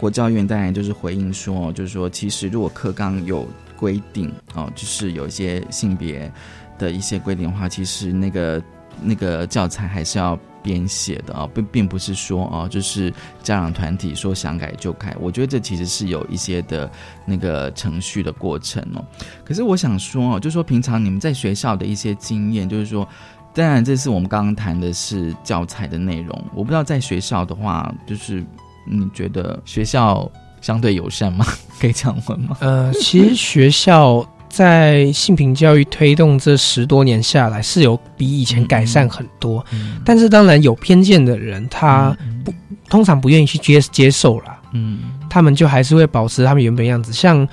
[0.01, 6.29] 国教院当然就是回应说，就是说，其实如果课纲有规定哦，就是有一些性别
[6.77, 8.61] 的一些规定的话，其实那个
[9.01, 10.37] 那个教材还是要。
[10.65, 15.15] 编写的啊，并并不是说啊，就是家长团体说想改就改。
[15.21, 16.91] 我觉得这其实是有一些的
[17.27, 19.05] 那个程序的过程哦。
[19.45, 23.07] 可是我想说哦，就说平常你们在学校的一些经验，就是说，
[23.53, 26.45] 当然这是我们刚刚谈的是教材的内容。
[26.55, 28.43] 我不知道在学校的话，就是
[28.87, 30.31] 你觉得学校
[30.63, 31.45] 相对友善吗？
[31.79, 32.57] 可以这样问吗？
[32.61, 34.27] 呃，其实学校。
[34.55, 39.65] 在性平教育推动这十多年下来，是有比以前改善很多。
[40.05, 42.55] 但是当然有偏见的人，他不
[42.89, 44.61] 通常不愿意去接接受啦。
[44.73, 47.13] 嗯，他们就还是会保持他们原本样子。
[47.13, 47.47] 像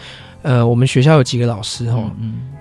[0.44, 2.12] 呃，我们学校有几个老师哦，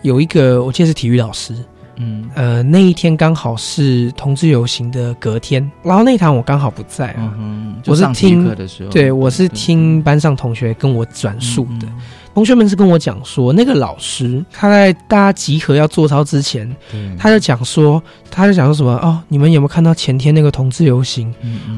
[0.00, 1.54] 有一个我记得是体育老师。
[2.02, 7.34] 嗯，呃，那一天刚好是同志游行的隔天，然后那堂我刚好不在啊。
[7.38, 8.56] 嗯，我是听
[8.90, 11.86] 对，我是听班上同学跟我转述的。
[12.32, 16.74] 同学们是跟我讲说，那个老师他在大家集合要做操之前，
[17.18, 21.30] 他就讲说，他就讲说什么哦，你们有没有看到前天那个同志游行？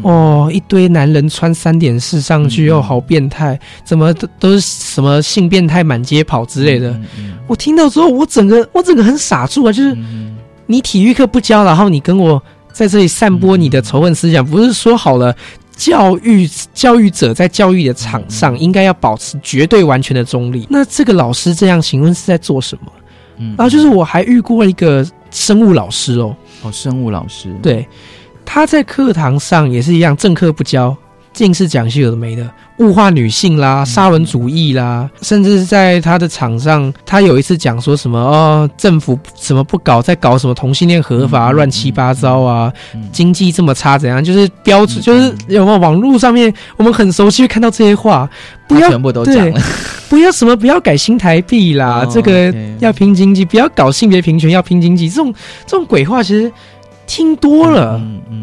[0.03, 6.97] 哦，一堆男人穿三点式上去，又好变态，怎么都都是什么性变态满街跑之类的。
[7.49, 9.97] 我听到之后，我整个我整个很傻住啊，就是
[10.67, 12.41] 你体育课不教，然后你跟我
[12.73, 15.35] 在这里散播你的仇恨思想，不是说好了？
[15.77, 20.67] 教育教育者在教育的场上应该要保持绝对完全的中立。
[20.71, 22.93] 那这个老师这样，请问是在做什么？
[23.39, 27.87] 嗯，然后就是我还遇过一个生物老师哦，哦，生物老师，对，
[28.45, 30.97] 他在课堂上也是一样，正课不教。
[31.33, 42.71] 尽是讲些有的没的，物化女性啦，沙文主义啦，甚至是在他的场上，他有一次讲说什么哦，政府什么不搞，在搞什么同性恋合法，乱七八糟啊，
[43.11, 44.23] 经济这么差，怎样？
[44.23, 48.29] 就是标准，就是有没有网络上面我们很熟悉看到这些话，
[48.69, 49.61] 不要全部都讲了，
[50.11, 55.33] 不要什么不要改新台币啦，这个要拼经济，不要搞性别平权，要拼经济，这种
[55.67, 56.53] 这种鬼话其实
[57.07, 57.99] 听多了，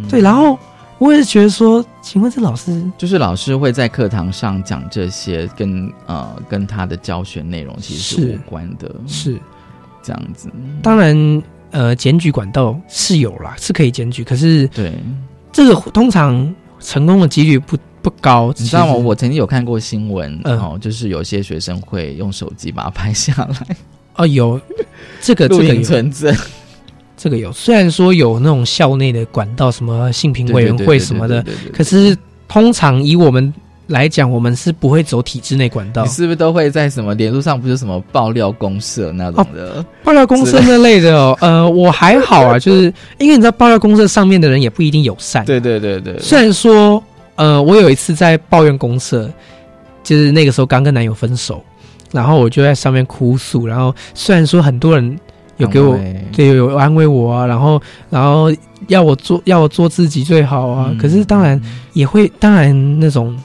[0.09, 0.57] 对，然后。
[0.99, 9.39] 我也是觉得说，请问这老师就是老师会在课堂上讲这些，跟呃跟他的教学内容其实是无关的，是
[10.03, 10.49] 这样子。
[10.83, 14.93] 当然，呃，检举管道是有啦，是可以检举，可是对
[15.53, 18.53] 这个通常成功的几率不不高。
[18.57, 18.93] 你知道吗？
[18.93, 23.77] 我曾经有看过新闻，哦，就是有些学生会用手机把它拍下来。
[24.15, 24.59] 哦，有
[25.21, 26.35] 这个录影存证。
[27.21, 33.53] 这个有，虽然说有那种校内的管道，什么性评委员会什么的，可是通常以我们
[33.87, 36.03] 来讲，我们是不会走体制内管道。
[36.03, 39.85] 你是不是都会在什么脸书上，不是什么爆料公社那种的？
[40.01, 42.83] 爆料公社那类的哦，呃，我还好啊， 就是
[43.17, 45.43] 因为你知道，爆料公社上面的人也不一定友善。
[45.43, 46.17] 对对对对。
[46.19, 47.03] 虽然说，
[47.35, 49.29] 呃，我有一次在抱怨公社，
[50.03, 51.61] 就是那个时候刚跟男友分手，
[52.13, 55.19] 然后我就在上面哭诉，然后虽然说很多人。
[55.59, 55.97] 有给我
[56.31, 58.51] 对有安慰我啊，然后然后
[58.87, 61.61] 要我做要我做自己最好啊，可是当然
[61.93, 63.37] 也会当然那种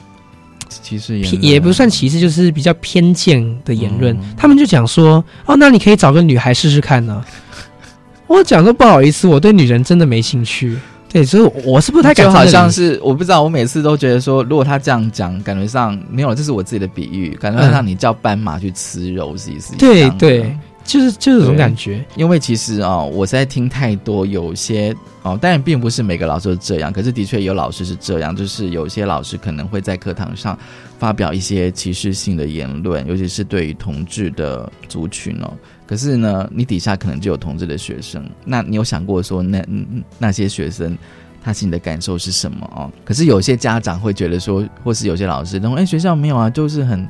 [0.69, 4.17] 歧视也也不算歧视，就是比较偏见的言论。
[4.35, 7.23] 他们就讲说哦，那你可以找个女孩试试看呢。
[8.27, 10.77] 我讲说不好意思，我对女人真的没兴趣。
[11.07, 12.25] 对，所以我是不太敢。
[12.25, 19.75] 就好像是我不知道，我每次都觉得说，如果他这样讲，感觉上没有，这是我自己的比喻，感觉上你叫斑马去吃肉，是意思？
[19.77, 20.57] 对对。
[20.85, 22.05] 就是就是这种感觉。
[22.15, 30.57] 因为其实啊，我在听太多有些哦，当然并不是每个老师都这样，可是的确有老师是这样，就是有些老师可能会在课堂上
[30.97, 35.51] 发表一些歧视性的言论，尤其是对于同志的族群哦。
[35.87, 39.63] 可是呢，你底下可能就有同志的学生，那你有想过说那
[40.17, 40.97] 那些学生
[41.43, 42.91] 他心里的感受是什么哦？
[43.03, 47.07] 可是有些家长会觉得说，或是有些老师认为，哎，学校没有啊，就是很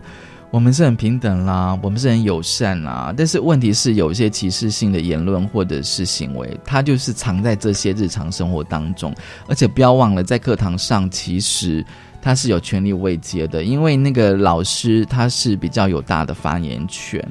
[0.52, 3.14] 我们是很平等啦，我们是很友善啦。
[3.16, 9.14] 但是问题是，有一些歧视性的言论或者是行为，它就是藏在这些日常生活当中。
[9.48, 11.86] 而且不要忘了，在课堂上其实
[12.22, 17.22] 他是有权利未接的，因为那个老师他是比较有大的发言权。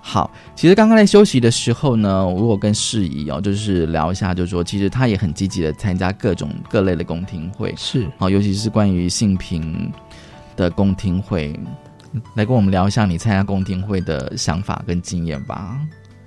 [0.00, 9.92] 好，其实刚刚在休息的时候呢，如果跟世仪哦，就是聊一下，就是说，其实他也很积极的参加各种各类的公听会，是哦，尤其是关于性平
[10.56, 11.54] 的公听会，
[12.34, 15.76] 来跟我们聊一下你参加公听会的想法跟经验吧。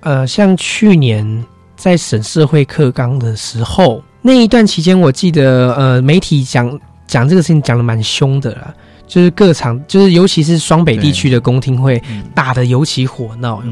[0.00, 1.44] 呃，像去年
[1.76, 8.74] 在审社会课纲的时候，那一段期间，我记得呃，媒体讲讲这个事情讲的蛮凶的啦。
[9.06, 12.02] 就是各场，就是尤其是双北地区的公听会
[12.34, 13.62] 打的尤其火闹。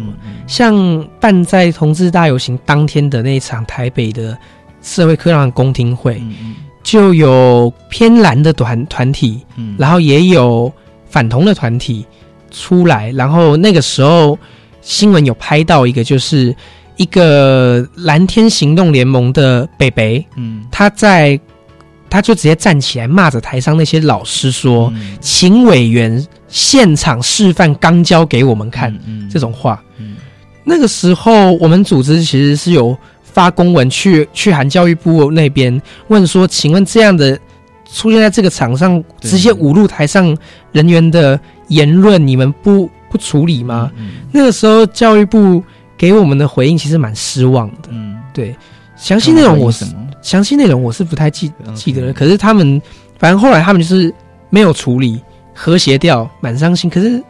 [0.46, 0.76] 像
[1.18, 4.36] 办在同志大游行当天的那场台北的
[4.82, 6.22] 社会科上公听会，
[6.82, 9.40] 就有偏蓝的团团体，
[9.78, 10.70] 然后也有
[11.12, 12.04] 反同的团体
[12.50, 13.12] 出来。
[13.12, 14.36] 然后那个时候
[14.80, 16.52] 新闻有拍到一个，就是
[16.96, 21.38] 一个蓝天行动联盟的北北，嗯，他在。
[22.10, 29.82] 他就直接站起来骂着台上那些老师说：“请委员现场示范钢交给我们看。”嗯这种话。
[29.96, 30.16] 嗯
[30.62, 37.40] 那个时候，我们组织其实是有发公文去去韩教育部那边问说：“请问这样的
[37.92, 40.36] 出现在这个场上，直接侮辱台上
[40.72, 41.38] 人员的
[41.68, 43.90] 言论，你们不不处理吗？”
[44.32, 45.62] 那个时候，教育部
[45.96, 47.90] 给我们的回应其实蛮失望的。
[47.90, 48.56] 嗯，对，
[48.96, 49.84] 详细内容我是。
[50.22, 52.80] 详细内容我是不太记记得了，可是他们
[53.18, 54.14] 反正后来他们就是
[54.50, 55.20] 没有处理
[55.52, 56.88] 和谐掉，蛮伤心。
[56.88, 57.20] 可是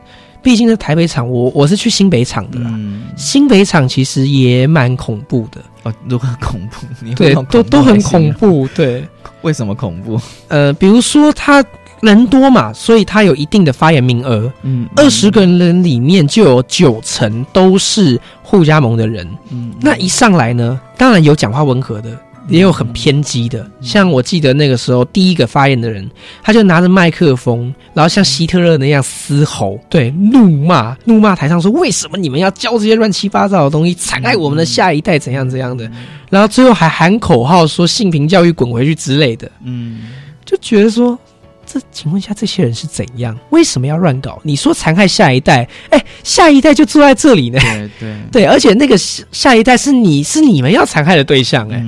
[0.43, 2.71] 毕竟是台北场，我我是去新北场的啦。
[3.17, 7.15] 新北场其实也蛮恐怖的哦，如何恐怖？
[7.15, 8.69] 对，都都很恐怖。
[8.75, 9.07] 对，
[9.43, 10.21] 为什么恐怖？
[10.49, 11.65] 呃，比如说他
[12.01, 14.53] 人多嘛，所以他有一定的发言名额。
[14.63, 19.29] 嗯，二十个人里面就有九成都是互加盟的人。
[19.51, 22.19] 嗯，那一上来呢，当然有讲话温和的。
[22.49, 26.09] 也有很偏激的，像我记得那个时候第一个发言的人，
[26.43, 35.19] 他就拿着麦克风，然后像希特勒那样嘶吼，对，怒骂，怒骂台上说：“为什么你们要教这些乱七八糟的东西，残害我们的下一代？
[35.19, 35.91] 怎样怎样的？”
[36.31, 39.51] 然后最后还喊口号说“性平教育滚回去”之类的。
[39.65, 40.01] 嗯，
[40.45, 41.17] 就觉得说，
[41.65, 43.39] 这请问一下，这些人是怎样？
[43.51, 44.41] 为什么要乱搞？
[44.43, 47.59] 你说残害下一代，哎，下一代就坐在这里呢。
[47.61, 51.85] 对对对，而且那个下一代是你是你们要残害的对象，哎。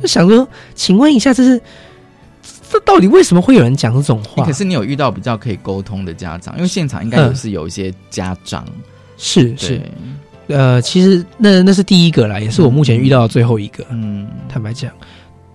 [0.00, 1.60] 就想说，请问一下，这是
[2.70, 4.44] 这到底为什么会有人讲这种话？
[4.44, 8.64] 可是你有遇到比较可以沟通的家长，因为现场应该也是有一些家长，
[9.16, 9.80] 是是，
[10.48, 13.84] 呃，其实那那是第一个啦，也是我目前遇到的最后一个。
[13.90, 14.92] 嗯，坦白讲，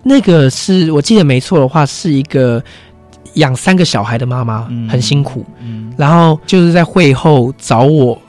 [0.02, 2.62] 那个是我记得没错的话，是一个
[3.34, 5.44] 养三个小孩的妈妈，很辛苦。
[5.60, 8.20] 嗯，然后就是在会后找我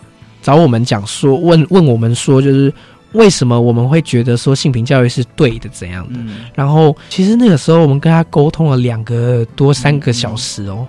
[0.42, 2.72] 找我们讲说，问问我们说，就是。
[3.16, 5.68] 为什么我们会觉得说性平教育是对的？
[5.70, 6.20] 怎样的？
[6.54, 10.88] 然后其实那个时候我们跟他沟通了两个多三个小时哦，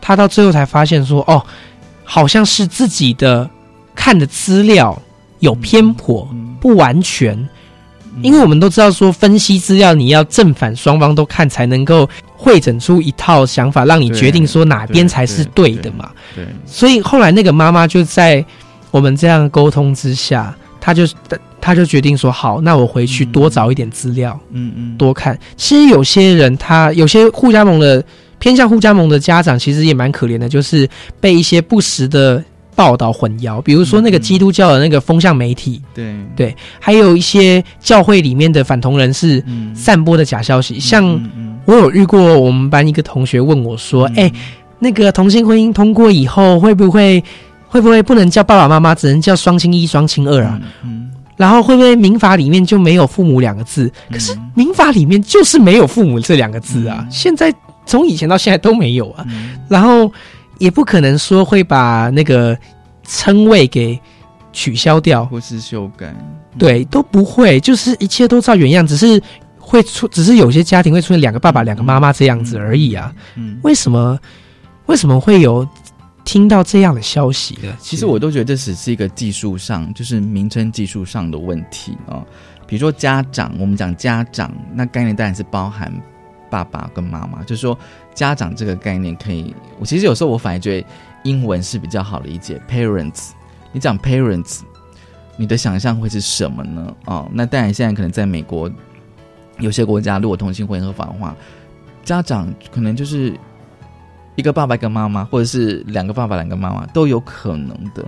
[0.00, 1.44] 他到最后才发现说，哦，
[2.04, 3.48] 好像是自己的
[3.94, 5.00] 看的资料
[5.38, 6.28] 有偏颇，
[6.60, 7.48] 不完全。
[8.20, 12.06] 因为我们都知道说，分析资料你要正反双方都看，才能够
[12.36, 16.10] 会诊出一套想法，让你决定说哪边才是对的嘛。
[16.34, 16.46] 对。
[16.66, 18.44] 所以后来那个妈妈就在
[18.90, 21.06] 我们这样沟通之下，她就。
[21.64, 25.38] 他就决定说好，那我回去多找一点资料，嗯嗯，多看。
[25.56, 28.04] 其实有些人，他有些互加盟的
[28.40, 30.88] 偏向互加盟的家长，其实也蛮可怜的，就是
[31.20, 32.42] 被一些不实的
[32.74, 33.62] 报道混淆。
[33.62, 39.40] 比如说那个基督教的那个风向媒体，对对，还有一些教会里面的反同人士
[39.72, 40.80] 散播的假消息。
[40.80, 41.04] 像
[41.64, 44.28] 我有遇过，我们班一个同学问我说：“哎，
[44.80, 47.22] 那个同性婚姻通过以后，会不会
[47.72, 50.60] 会不会不能叫爸爸妈妈，只能叫双亲一、双亲二啊？”
[51.38, 53.90] 然后会不会民法里面就没有父母两个字？
[54.10, 57.04] 可是民法里面就是没有父母这两个字啊！
[57.10, 57.52] 现在
[57.86, 59.24] 从以前到现在都没有啊。
[59.70, 60.12] 然后
[60.58, 62.56] 也不可能说会把那个
[63.08, 63.98] 称谓给
[64.52, 66.14] 取消掉或是修改，
[66.58, 69.20] 对，都不会，就是一切都照原样，只是
[69.58, 73.10] 会出，只是有些家庭会出现两个爸爸、两个妈妈这样子而已啊。
[73.62, 74.18] 为什么？
[74.86, 75.66] 为什么会有
[76.24, 77.76] 听到这样的消息了。
[77.80, 82.24] 其实我都觉得这只是一个技术上，就是名称技术上的问题啊。
[82.66, 85.92] 比如说家长，我们讲家长，那概念当然是包含
[86.50, 87.78] 爸爸跟妈妈，就是说
[88.14, 89.54] 家长这个概念可以。
[89.78, 90.86] 我其实有时候我反而觉得
[91.24, 93.30] 英文是比较好理解，parents。
[93.72, 94.60] 你讲 parents，
[95.36, 96.94] 你的想象会是什么呢？
[97.06, 98.70] 哦，那当然现在可能在美国
[99.58, 101.36] 有些国家，如果同性婚姻合法的话，
[102.04, 103.38] 家长可能就是
[104.34, 108.04] 一个爸爸一个妈妈，或者是两个爸爸两个妈妈都有可能的。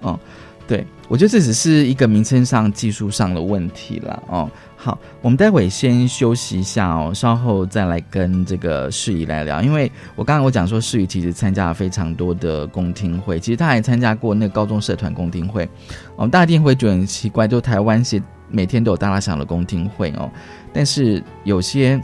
[0.00, 0.18] 哦，
[0.66, 4.22] 对我觉得这只是一个名称上技术上的问题了。
[4.28, 4.50] 哦。
[4.82, 9.60] 好，我们待会先休息一下哦，稍后再来跟这个世仪来聊。
[9.60, 15.68] 因为我刚刚我讲说，世仪其实参加了非常多的公听会，其实他还参加过那个高中社团公听会。
[16.16, 20.30] 我们大家一定会觉得很奇怪，就台湾是每天都有大大小小的公听会哦，
[20.72, 22.00] 但是有些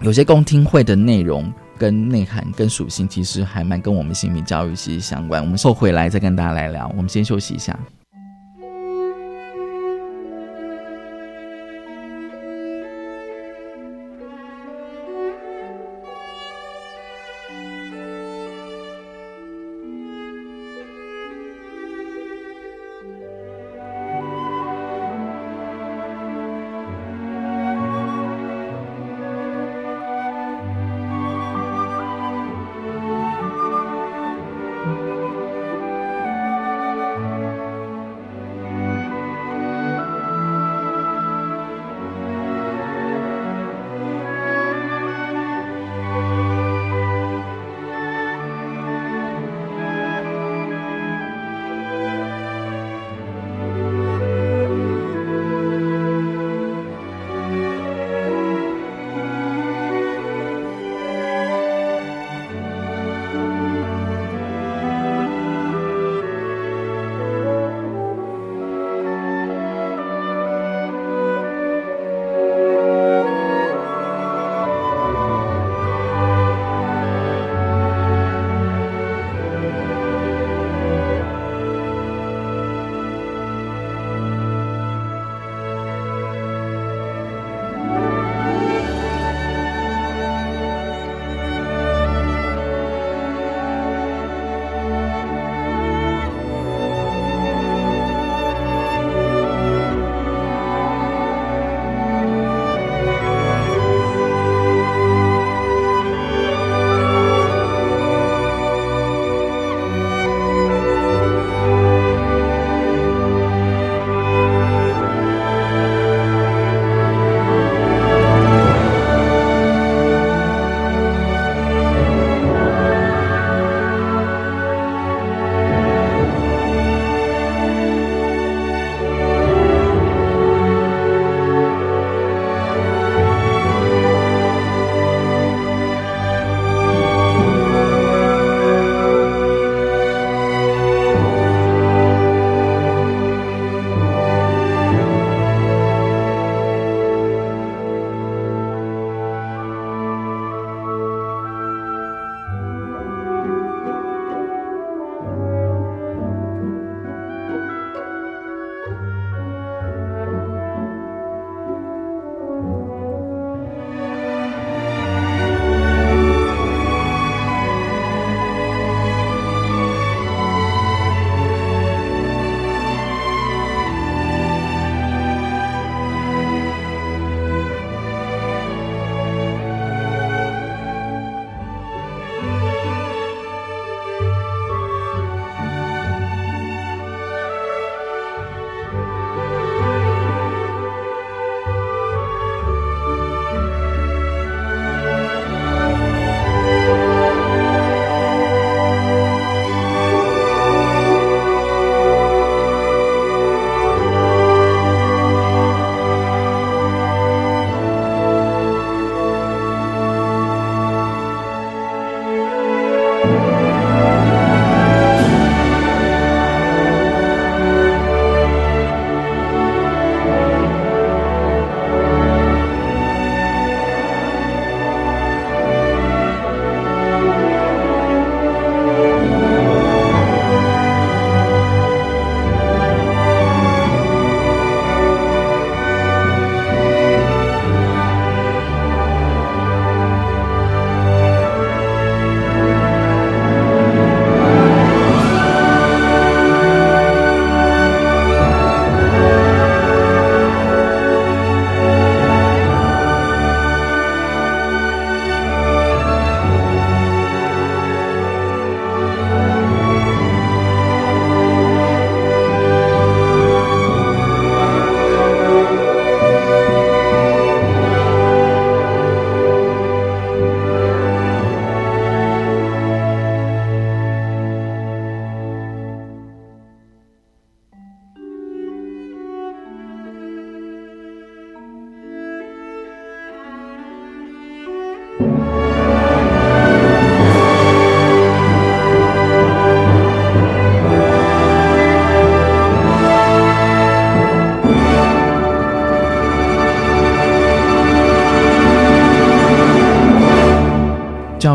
[0.00, 5.42] 有些公听会的内容跟内涵跟属性，其实还蛮跟我们心理教育息息相关。
[5.42, 6.90] 我们后回来再跟大家来聊。
[6.96, 7.78] 我们先休息一下。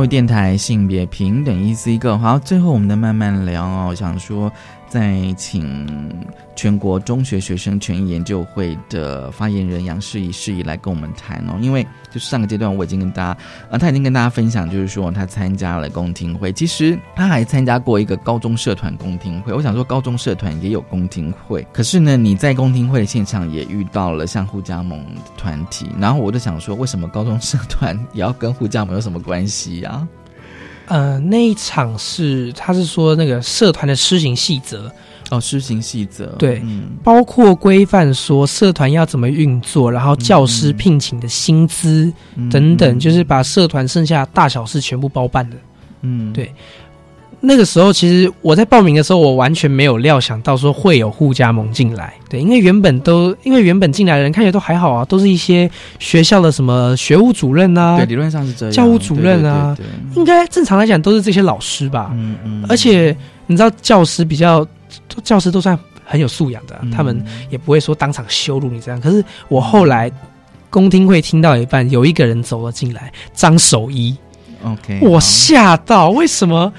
[0.08, 2.18] 电台性别平等一 C 个。
[2.18, 4.52] 好，最后我们再慢慢聊哦，想说
[4.88, 5.86] 再请
[6.58, 13.40] 全国中学学生权益研究会的发言人杨世仪世仪来跟我们谈哦，因为就上个阶段我已经跟大家
[13.70, 19.54] 啊，他已经跟大家分享，就是说他参加了公听会，其实他还参加过一个高中社团公听会。
[19.54, 25.00] 我想说高中社团也有公听会，可是呢，你在公听会的现场也遇到了像互加盟
[25.38, 30.08] 团体，然后我就想说，为什么高中社团也要跟互加盟有什么关系呀？
[30.88, 34.92] 呃，那一场是他是说那个社团的施行细则
[35.30, 36.62] 哦，施行细则对，
[37.04, 42.12] 包括规范说社团要怎么运作，然后教师聘请的薪资
[42.50, 45.58] 等等，就是把社团剩下大小事全部包办的。
[46.02, 46.52] 嗯，对。
[47.40, 52.12] 那个时候，其实我在报名的时候，我完全没有料想到说会有互加盟进来。
[52.28, 55.70] 对，因为原本都因为原本进来的人看起来都还好啊，都是一些
[56.00, 59.78] 学校的什么学务主任啊，对，理论上是这样，教务主任啊，
[60.16, 62.10] 应该正常来讲都是这些老师吧。
[62.16, 62.66] 嗯嗯。
[62.68, 63.16] 而且
[63.46, 64.66] 你知道，教师比较，
[65.24, 69.00] 教师都算很有素养的，他们也不会说当场羞辱你这样。
[69.02, 70.12] 可是我后来
[70.70, 74.16] 公听会听到一半，有一个人走了进来，张守一。
[74.64, 76.72] OK，我吓到，为什么？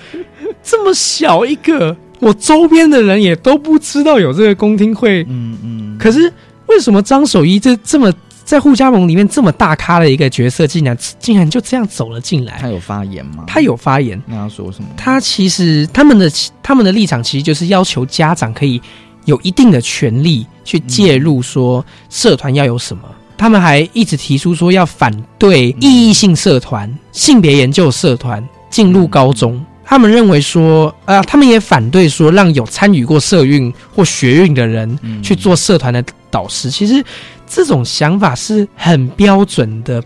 [0.63, 5.25] 这么小一个，我周边的人也都不知道有这个公听会。
[5.29, 5.99] 嗯嗯。
[5.99, 6.33] 可是
[6.67, 8.13] 为什么张守一这这么
[8.49, 12.57] 在互加盟里面这么大咖的一个角色，竟然竟然就这样走了进来？
[12.59, 13.45] 他有发言吗？
[13.47, 14.19] 他有发言。
[14.25, 14.89] 那他说什么？
[14.97, 16.33] 他其实他们的
[16.63, 18.81] 他们的立场其实就是要求家长可以
[19.27, 23.03] 有一定的权利去介入，说社团要有什么。
[23.37, 29.63] 他们还一直提出说要反对意义性社团、性别研究社团进入高中。
[29.91, 36.71] 他们认为说，呃，他们也反对说让有参与过社运或学运的人去做社团的导师。
[36.71, 37.03] 其实
[37.47, 40.03] 这种想法是很标准的，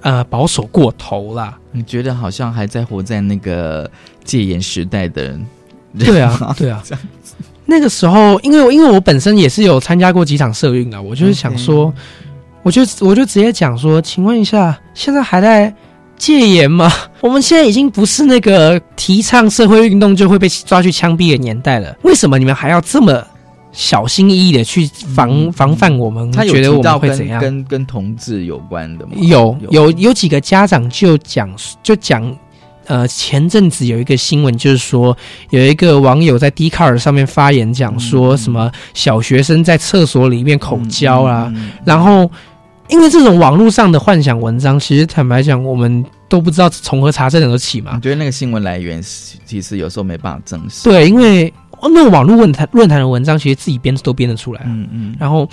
[0.00, 1.54] 呃，保守过头了。
[1.70, 3.88] 你觉得好像还在活在那个
[4.24, 5.46] 戒严时代的人？
[5.98, 6.82] 对啊， 对啊。
[7.66, 11.92] 那个时候，因为因为我本身也是有参加过几场社运啊，我就是想说，
[12.62, 15.74] 我就我就直接讲说，请问一下，现在还在？
[16.18, 16.90] 戒严吗？
[17.20, 21.94] 我们现在已经不是那个提倡社会运动就会被抓去枪毙的年代了。
[22.02, 23.22] 为什么你们还要这么
[23.72, 26.30] 小心翼翼的去防防范我们？
[26.32, 27.40] 他觉得我们会怎样？
[27.40, 29.12] 跟跟同志有关的吗？
[29.16, 31.50] 有有有几个家长就讲
[31.82, 32.36] 就讲，
[32.86, 35.16] 呃，前阵子有一个新闻，就是说
[35.50, 41.52] 有一个网友在 d 卡尔上面发言，讲说什么小学生在厕所里面口交啊，
[41.84, 42.30] 然后。
[42.88, 47.92] 因为这种网络上的幻想文章，其实坦白讲，我们都不知道从何查证得起嘛。
[47.94, 49.02] 我觉得那个新闻来源
[49.44, 50.84] 其实有时候没办法证实。
[50.84, 54.62] 对，因为那个网络论坛论坛的文章，其实自己编都编得出来。
[54.66, 55.16] 嗯嗯。
[55.18, 55.48] 然后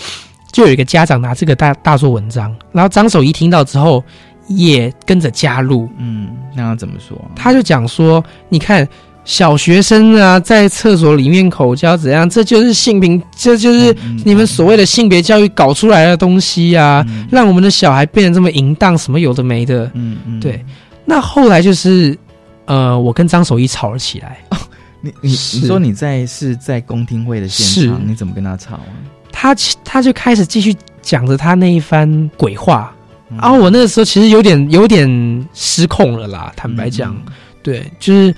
[0.51, 4.03] 就有一个家长拿这个大大做文章，然后张守一听到之后
[4.47, 5.89] 也跟着加入。
[5.97, 7.19] 嗯，那他怎么说？
[7.35, 8.87] 他就讲说：“你看。”
[9.25, 12.29] 小学生啊，在厕所里面口交怎样？
[12.29, 13.95] 这就是性平，这就是
[14.25, 17.05] 你们所谓的性别教育搞出来的东西啊！
[17.31, 19.89] 让我们的小孩变得这么淫荡，什么有的没的。
[19.93, 20.63] 嗯嗯，对。
[21.05, 22.17] 那后来就是，
[22.65, 24.39] 呃，我跟张守义吵了起来。
[24.99, 28.91] 你你你说你在是在公听会的现场，你怎么跟他吵啊？
[29.31, 29.55] 他
[29.85, 32.93] 他就开始继续讲着他那一番鬼话，
[33.29, 36.51] 然后我那个时候其实有点有点失控了啦。
[36.57, 37.15] 坦白讲，
[37.61, 38.35] 对，就是。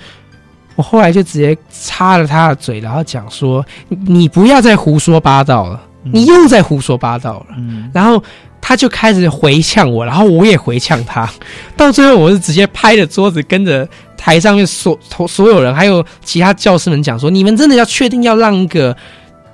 [0.76, 3.64] 我后来就直接插了他的嘴，然后讲说
[4.06, 7.56] ：“你不要再胡说八道了，你又在胡说八道了。”
[7.94, 8.22] 然后
[8.60, 11.28] 他就开始回呛我，然后我也回呛他。
[11.76, 18.94] 到最后，我是直接拍着桌子，跟着台上面所所有人，还有其他教师们讲说：“你们真的要确定要让一个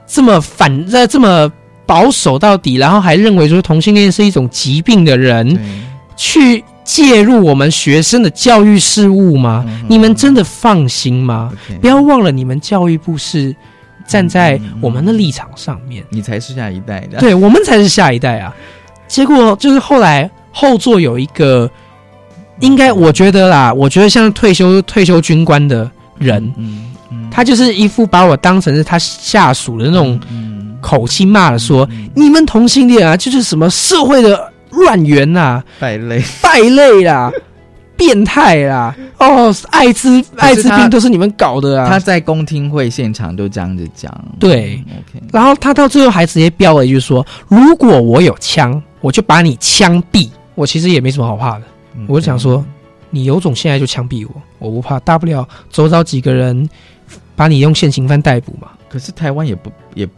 [0.06, 1.50] 这么反、在这么
[1.86, 5.56] 保守到底，然后还认为说同性恋是一种疾病的人
[6.16, 9.64] 去？”介入我们学生的教育事务吗？
[9.88, 11.52] 你们真的放心吗？
[11.80, 13.54] 不要忘了，你们教育部是
[14.06, 16.04] 站在我们的立场上面。
[16.10, 18.54] 你才是下一代的，对我们才是下一代啊！
[19.06, 21.70] 结果就是后来后座有一个，
[22.60, 26.52] 应该我觉得啦，我觉得像退休退休军官的人，
[27.30, 30.20] 他就是一副把我当成是他下属的那种
[30.80, 34.51] 口气骂了，说你们同性恋啊，就是什么社会的。
[34.72, 37.30] 乱源呐，败类，败类啦，
[37.96, 38.94] 变态啦！
[39.18, 41.88] 哦，艾滋艾滋病都是你们搞的啊！
[41.88, 44.82] 他在公听会现场都这样子讲，对。
[45.32, 51.64] 然后他到最后还直接标了一句说：“如果我有枪，我就把你枪毙。”我其实也没什么好怕的，
[52.08, 52.64] 我就想说，
[53.10, 56.68] 你有种现在就枪毙我，我不怕，大不了走找几个人
[57.36, 58.68] 把你用现行犯逮捕嘛。
[58.88, 60.08] 可是台湾也不也。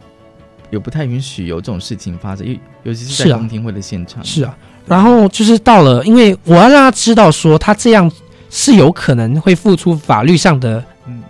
[0.71, 4.23] 也不太允许有这种事情发生，尤尤其是在公听会的现场。
[4.23, 8.11] 是啊，然后就是到了，因为我要让他知道说，他这样
[8.49, 10.83] 是有可能会付出法律上的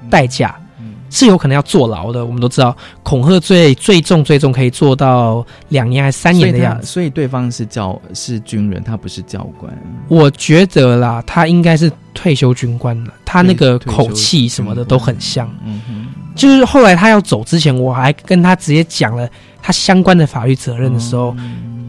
[0.09, 0.55] 代价。
[1.11, 6.85] 是有可能要坐牢的，我们都知道，恐吓罪最重最重可以做到两年还是三年的样子。
[6.85, 9.71] 所以对方是教是军人，他不是教官。
[10.09, 15.49] 我觉得啦，他应该是退休军官了，他那个口气什么的都很像。
[15.63, 16.05] 嗯哼，
[16.35, 19.27] 就是后来他要走之前，我还跟他直接讲了
[19.61, 21.35] 他相关的法律责任的时候，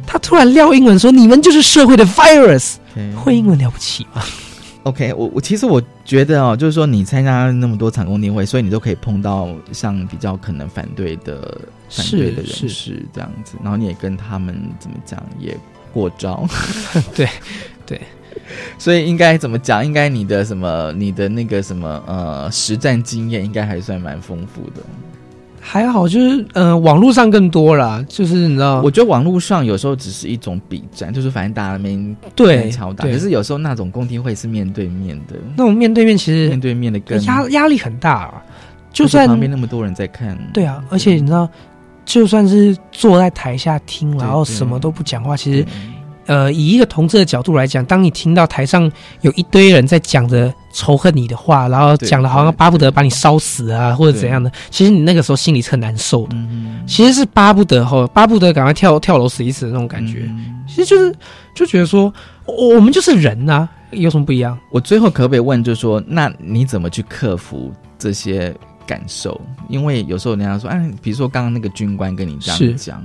[0.06, 2.76] 他突然撂英文说：“你们就是社会的 virus。”
[3.16, 4.22] 会英文了不起吗？
[4.84, 15.58] OK，我我其实我觉得哦，就是说你参加那么多场公听会，所以你都可以碰到像比较可能反对的反对的人士这样子，然后你也跟他们怎么讲也
[15.92, 16.46] 过招，
[17.16, 17.28] 对
[17.84, 18.00] 对，
[18.78, 19.84] 所以应该怎么讲？
[19.84, 24.82] 应该你的什么你的那个什么呃实战经验应该还算蛮丰富的。
[25.68, 38.42] 还好，就是呃，网络上更多啦，就是你知道，我觉得网络上有时候只是一种比战，就是反正大家那边对敲打，可是有时候那种公听会是面对面的，那种面对面其实面对面的更压压力很大啊，
[38.92, 41.48] 就算旁边那么多人在看，对啊，而且你知道，
[42.04, 45.66] 就算是坐在台下听，然后什么都不讲话，其实。
[46.26, 56.36] 呃，以一个同志的角度来讲，当你听到台上有一堆人在讲着仇恨你的话，然后讲的好像巴不得把你烧死啊，或者怎样的，其实你那个时候心里是很难受的。
[56.86, 60.28] 其实是巴不得哈，巴不得赶快跳跳楼死一死的那种感觉。
[60.68, 61.14] 其实就是
[61.54, 62.12] 就觉得说，
[62.44, 64.58] 我们就是人呐，有什么不一样？
[64.70, 68.52] 我最后可不可以问，就是说，那你怎么去克服这些
[68.84, 69.40] 感受？
[69.68, 73.02] 因为有时候人家说，哎，比如说刚刚那个军官跟你这样讲。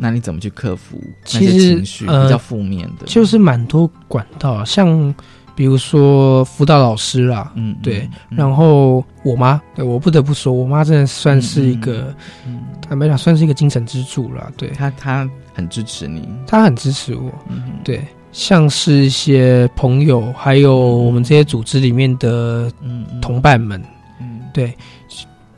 [0.00, 0.98] 那你怎么去克服
[1.34, 3.04] 那些情绪比较负面的？
[3.06, 5.14] 就是蛮多管道，像
[5.54, 12.14] 比如说辅导老师啦，嗯，对，然后我妈，对我不得不说，我妈真的算是一个，
[12.46, 14.50] 嗯坦白讲，算是一个精神支柱了。
[14.56, 17.30] 对她，她很支持你，她很支持我。
[17.48, 22.72] 嗯对，像是一些朋友，还有我们这些组织里面的
[23.20, 23.82] 同伴们，
[24.18, 24.74] 嗯，对。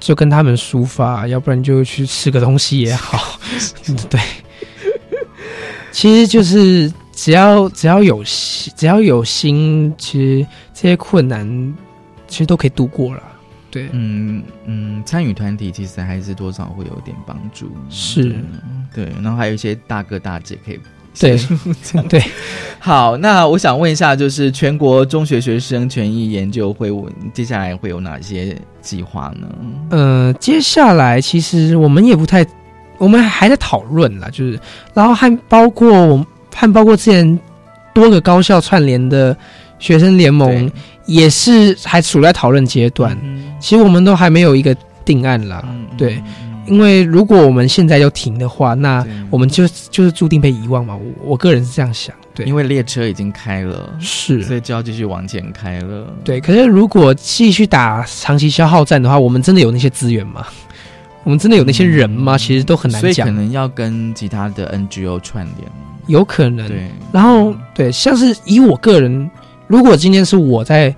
[0.02, 3.38] 就跟他们抒发，要不然就去吃个东西也好。
[4.10, 4.20] 对，
[5.92, 11.46] 其实就是只要只要有心，只要有心，其实这些困难
[12.26, 13.22] 其实都可以度过了。
[13.70, 17.70] 对，嗯嗯，参与团体其实还是多少会有点帮助。
[17.88, 18.34] 是，
[18.92, 20.80] 对，然后还有一些大哥大姐可以。
[21.20, 21.38] 对
[22.08, 22.22] 对，
[22.78, 26.90] 好，那我想问一下，就是全国中学学生权益研究会，
[27.34, 29.46] 接下来会有哪些计划呢？
[29.90, 32.44] 呃，接下来其实我们也不太，
[32.96, 34.58] 我们还在讨论啦，就是，
[34.94, 37.38] 然后还包括我们，还包括之前
[37.92, 39.36] 多个高校串联的
[39.78, 40.70] 学生联盟，
[41.04, 43.16] 也是还处在讨论阶段。
[43.60, 45.62] 其实我们都还没有一个定案啦，
[45.96, 46.22] 对。
[46.66, 50.94] 因为如果我们现在就停的话，那我们就就是注定被遗忘嘛。
[50.96, 56.06] 我我个人是这样想，对，因为列车已经开了，是，所以就要继续往前开了。
[56.22, 60.46] 对，可是如果继续打长期消耗战的话，我们真的有那些资源吗？
[61.24, 62.38] 我们真的有那些人吗？
[62.38, 63.12] 其实都很难讲。
[63.12, 65.68] 所以可能要跟其他的 NGO 串联，
[66.06, 66.68] 有可能。
[66.68, 69.28] 对，然后对，像是以我个人，
[69.66, 70.94] 如果今天是我在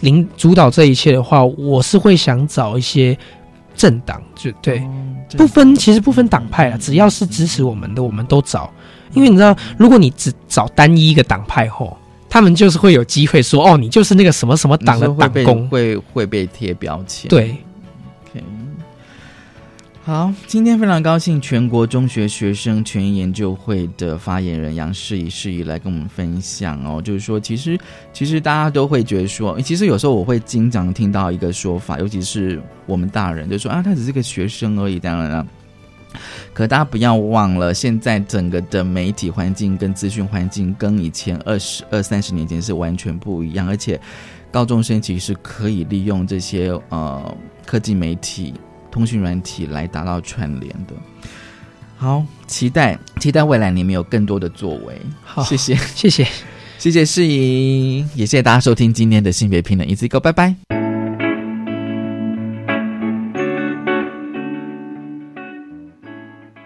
[0.00, 3.16] 领主导这一切的话，我是会想找一些。
[3.74, 4.82] 政党就对，
[5.36, 8.70] 不分其实不分党派啊，只要是支持我们的，我们都找。
[9.12, 11.96] 因为你知道，如果你只找单一一个党派后，
[12.28, 17.28] 他们就是会有机会说，哦，你就是那个什么什么党的党工，会会被贴标签。
[17.28, 17.56] 对。
[20.06, 27.78] 好，今天非常高兴，全国中学学生权益研究会的发言人杨世仪世仪来跟我们分享哦，就是说，其实
[28.12, 35.46] 其实大家都会觉得说，其实有时候我会经常听到一个说法，尤其是我们大人就说啊，他只是个学生而已，当然了。
[36.52, 43.98] 可大家不要忘了，现在整个的媒体环境跟资讯环境跟以前二十二三十年前是完全不一样，而且
[44.50, 47.34] 高中生其实可以利用这些呃
[47.64, 48.52] 科技媒体。
[48.94, 50.94] 通讯软体来达到串联的，
[51.96, 54.96] 好，期待期待未来你们有更多的作为。
[55.24, 56.24] 好，谢谢谢谢
[56.78, 60.83] 谢谢世莹，也谢谢大家收听今天的性别平等一次一个拜拜。